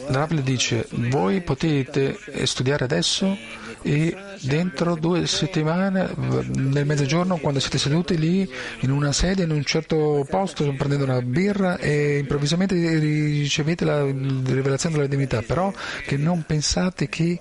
[0.07, 3.37] Rav le dice, voi potete studiare adesso
[3.81, 6.13] e dentro due settimane,
[6.53, 8.49] nel mezzogiorno, quando siete seduti lì
[8.81, 14.95] in una sedia, in un certo posto, prendendo una birra e improvvisamente ricevete la rivelazione
[14.95, 15.71] della divinità, però
[16.05, 17.39] che non pensate che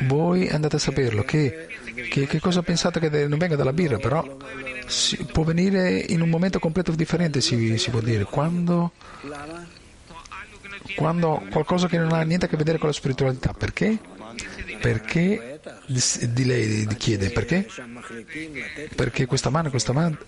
[0.00, 1.68] voi andate a saperlo, che,
[2.10, 4.36] che, che cosa pensate che non venga dalla birra, però
[4.86, 8.92] si, può venire in un momento completo differente, si, si può dire, quando
[10.96, 13.52] quando qualcosa che non ha niente a che vedere con la spiritualità.
[13.52, 13.98] Perché?
[14.80, 17.66] Perché di lei chiede perché?
[18.94, 20.18] Perché questa mano, questa mano,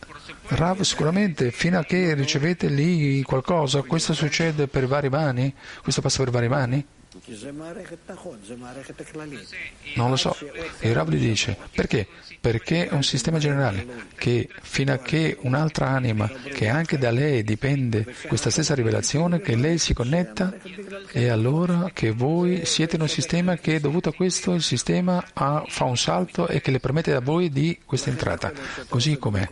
[0.48, 5.54] Rav sicuramente fino a che ricevete lì qualcosa, questo succede per vari mani?
[5.82, 6.84] Questo passa per vari mani?
[9.96, 10.36] Non lo so.
[10.78, 12.06] E Rav gli dice perché?
[12.40, 17.42] Perché è un sistema generale che fino a che un'altra anima, che anche da lei
[17.42, 20.54] dipende questa stessa rivelazione, che lei si connetta,
[21.10, 25.64] e allora che voi siete in un sistema che dovuto a questo il sistema ha,
[25.66, 28.52] fa un salto e che le permette a voi di questa entrata,
[28.88, 29.48] così com'è.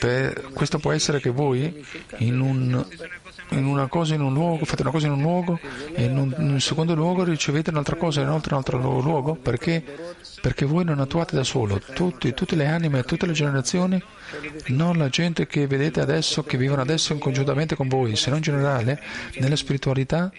[0.00, 1.84] Per, questo può essere che voi
[2.18, 2.84] in, un,
[3.50, 5.58] una cosa in un luogo, fate una cosa in un luogo
[5.94, 9.00] e in un, in un secondo luogo ricevete un'altra cosa in un altro, un altro
[9.00, 9.82] luogo perché,
[10.40, 14.02] perché voi non attuate da solo, Tutti, tutte le anime, tutte le generazioni,
[14.66, 18.44] non la gente che vedete adesso, che vivono adesso congiuntamente con voi, se non in
[18.44, 19.00] generale
[19.38, 20.30] nella spiritualità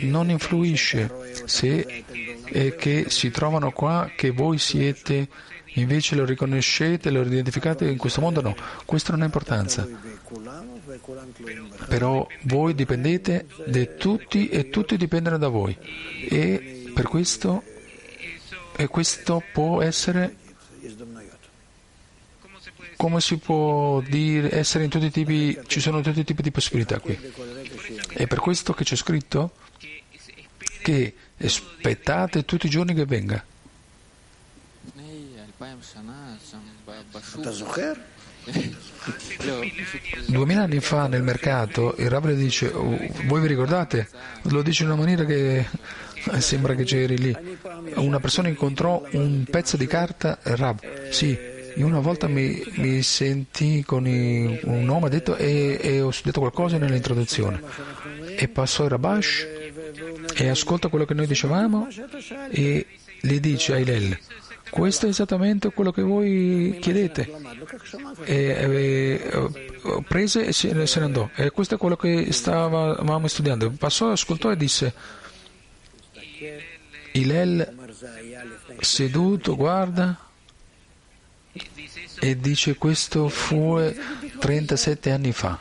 [0.00, 1.10] non influisce
[1.44, 2.04] se
[2.44, 5.28] è che si trovano qua che voi siete
[5.74, 8.40] invece lo riconoscete, lo identificate in questo mondo?
[8.40, 9.86] No, questo non ha importanza.
[11.88, 15.76] Però voi dipendete da tutti e tutti dipendono da voi.
[16.28, 17.62] E per questo,
[18.76, 20.36] e questo può essere
[23.00, 26.50] come si può dire essere in tutti i tipi, ci sono tutti i tipi di
[26.50, 27.18] possibilità qui.
[28.08, 29.52] È per questo che c'è scritto
[30.82, 33.42] che aspettate tutti i giorni che venga.
[40.26, 42.96] Duemila anni fa nel mercato il Rav le dice, oh,
[43.26, 44.08] voi vi ricordate?
[44.44, 45.66] Lo dice in una maniera che
[46.38, 47.36] sembra che c'eri lì.
[47.94, 51.36] Una persona incontrò un pezzo di carta, Rab, sì,
[51.76, 56.12] Io una volta mi, mi sentì con i- un uomo ha detto, e, e ho
[56.22, 57.62] detto qualcosa nell'introduzione.
[58.36, 59.46] E passò il Rabash
[60.34, 61.86] e ascolta quello che noi dicevamo
[62.50, 62.86] e
[63.20, 64.18] gli dice a Hillel,
[64.70, 67.30] questo è esattamente quello che voi chiedete.
[68.24, 71.28] E, e, prese e se, se ne andò.
[71.34, 73.70] E questo è quello che stavamo studiando.
[73.72, 74.94] Passò, ascoltò e disse,
[77.12, 77.76] Hillel
[78.80, 80.18] seduto, guarda
[82.20, 83.78] e dice questo fu
[84.38, 85.58] 37 anni fa.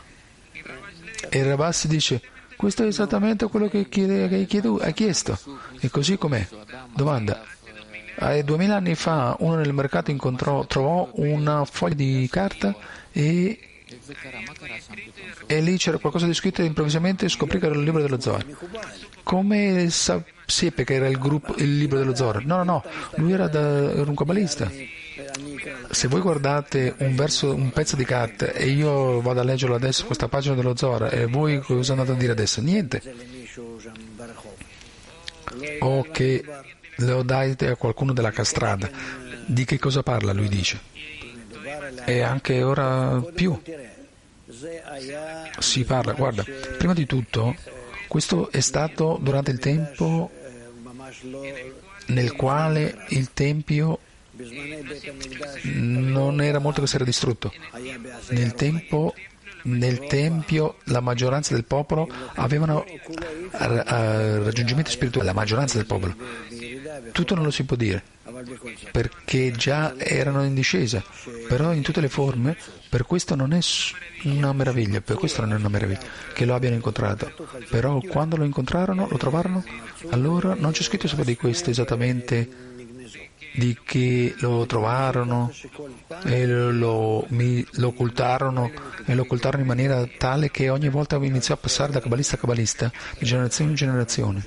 [1.30, 2.22] E Rabassi dice
[2.56, 5.40] questo è esattamente quello che, chiede, che chiedo- ha chiesto.
[5.80, 6.46] E così com'è?
[6.94, 7.42] Domanda.
[8.22, 12.76] Eh, Duemila anni fa uno nel mercato incontrò, trovò una foglia di carta
[13.14, 13.58] e,
[15.46, 18.46] e lì c'era qualcosa di scritto e improvvisamente scoprì che era il libro dello Zohar.
[19.24, 22.46] Come seppe che era il, gruppo, il libro dello Zohar?
[22.46, 22.84] No, no, no,
[23.16, 24.70] lui era, da- era un kabbalista.
[25.90, 30.06] Se voi guardate un, verso, un pezzo di carta e io vado a leggerlo adesso,
[30.06, 32.60] questa pagina dello Zohar, e voi cosa andate a dire adesso?
[32.62, 33.02] Niente.
[35.80, 36.44] O che
[37.00, 38.90] lo date a qualcuno della strada.
[39.46, 40.32] Di che cosa parla?
[40.32, 40.80] Lui dice.
[42.06, 43.60] E anche ora più
[45.60, 46.14] si parla.
[46.14, 46.44] Guarda,
[46.78, 47.56] prima di tutto,
[48.08, 50.32] questo è stato durante il tempo
[52.08, 54.00] nel quale il Tempio
[55.64, 57.52] non era molto che si era distrutto.
[58.30, 59.14] Nel tempo
[59.64, 63.00] nel Tempio la maggioranza del popolo avevano eh,
[64.44, 66.16] raggiungimenti spirituali, la maggioranza del popolo.
[67.12, 68.04] Tutto non lo si può dire,
[68.92, 71.04] perché già erano in discesa,
[71.48, 72.58] però in tutte le forme,
[72.90, 73.60] per questo non è
[74.24, 76.00] una meraviglia, per questo non è una meraviglia
[76.34, 77.32] che lo abbiano incontrato.
[77.70, 79.64] Però quando lo incontrarono, lo trovarono,
[80.10, 82.68] allora non c'è scritto sopra di questo esattamente
[83.54, 85.52] di che lo trovarono
[86.24, 88.72] e lo, mi- lo occultarono
[89.06, 92.40] e lo occultarono in maniera tale che ogni volta iniziò a passare da cabalista a
[92.40, 94.44] cabalista, di generazione in generazione,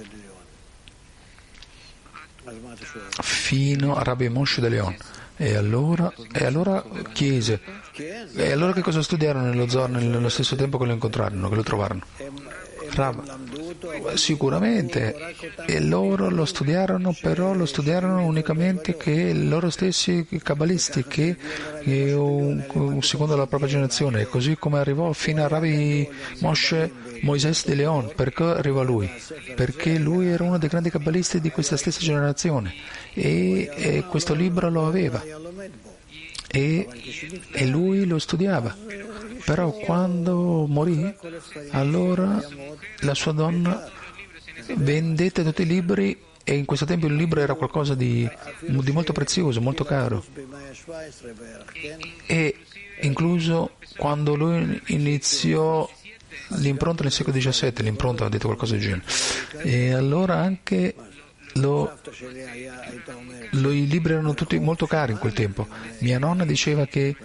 [3.21, 4.97] fino a Rabbi Moshe de Leon.
[5.37, 7.61] E allora, e allora chiese,
[8.35, 12.03] e allora che cosa studiarono nello nello stesso tempo che lo incontrarono, che lo trovarono?
[12.95, 13.52] Rav,
[14.15, 15.35] sicuramente,
[15.67, 21.37] e loro lo studiarono, però lo studiarono unicamente che loro stessi cabalisti, che
[23.01, 26.09] secondo la propria generazione, così come arrivò fino a Rabbi
[26.41, 26.91] Moshe
[27.23, 29.11] Moisés de Leon, perché arrivò lui?
[29.55, 32.75] Perché lui era uno dei grandi cabalisti di questa stessa generazione.
[33.15, 35.23] E, e questo libro lo aveva
[36.53, 36.87] e,
[37.51, 38.77] e lui lo studiava.
[39.45, 41.13] Però quando morì,
[41.71, 42.41] allora
[43.01, 43.91] la sua donna
[44.77, 48.29] vendette tutti i libri e in questo tempo il libro era qualcosa di,
[48.61, 50.25] di molto prezioso, molto caro.
[52.27, 52.57] E
[53.01, 55.89] incluso quando lui iniziò
[56.59, 59.05] l'impronta nel secolo XVII, l'impronta ha detto qualcosa del genere.
[59.63, 60.95] E allora anche
[61.55, 61.99] lo,
[63.51, 65.67] lo- i libri erano tutti molto cari in quel tempo.
[65.99, 67.17] Mia nonna diceva che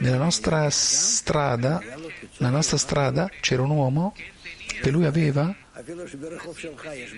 [0.00, 1.82] nella nostra strada,
[2.38, 4.14] nella nostra strada c'era un uomo
[4.80, 5.54] che lui aveva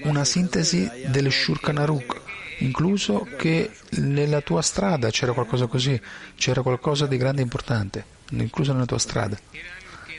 [0.05, 2.21] una sintesi del Shurkan Aruk,
[2.59, 6.01] incluso che nella tua strada c'era qualcosa così,
[6.37, 9.39] c'era qualcosa di grande e importante, incluso nella tua strada.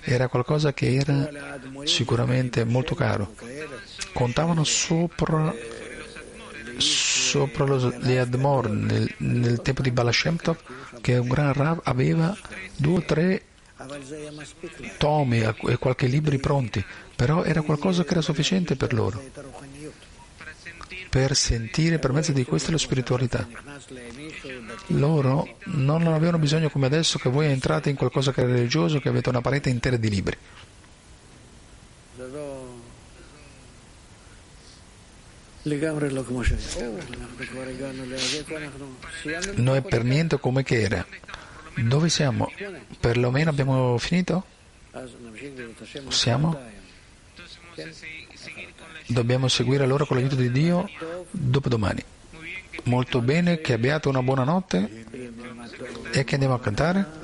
[0.08, 3.34] Era qualcosa che era sicuramente molto caro.
[4.14, 5.54] Contavano sopra
[6.78, 10.58] sopra lo, gli Admor nel, nel tempo di Bala Shem Tov,
[11.02, 12.36] che un gran Rav aveva
[12.76, 13.42] due o tre
[14.98, 16.84] tomi e qualche libri pronti,
[17.16, 19.22] però era qualcosa che era sufficiente per loro,
[21.10, 23.48] per sentire per mezzo di questo la spiritualità.
[24.88, 29.10] Loro non avevano bisogno come adesso che voi entrate in qualcosa che è religioso, che
[29.10, 30.38] avete una parete intera di libri.
[39.56, 41.04] Non è per niente come che era.
[41.76, 42.52] Dove siamo?
[43.00, 44.46] Perlomeno abbiamo finito?
[46.10, 46.56] Siamo?
[49.08, 50.88] Dobbiamo seguire allora con l'aiuto di Dio
[51.32, 52.04] dopodomani.
[52.84, 55.06] Molto bene, che abbiate una buona notte
[56.12, 57.24] e che andiamo a cantare?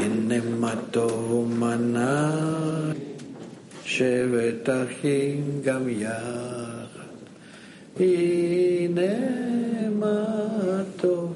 [0.00, 2.32] הנה מה טוב ומנה,
[3.84, 7.10] שבת אחים גם יחד.
[8.00, 9.12] הנה
[9.98, 11.34] מה טוב.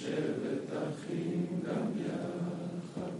[0.00, 3.10] שבת אחים גם יחד.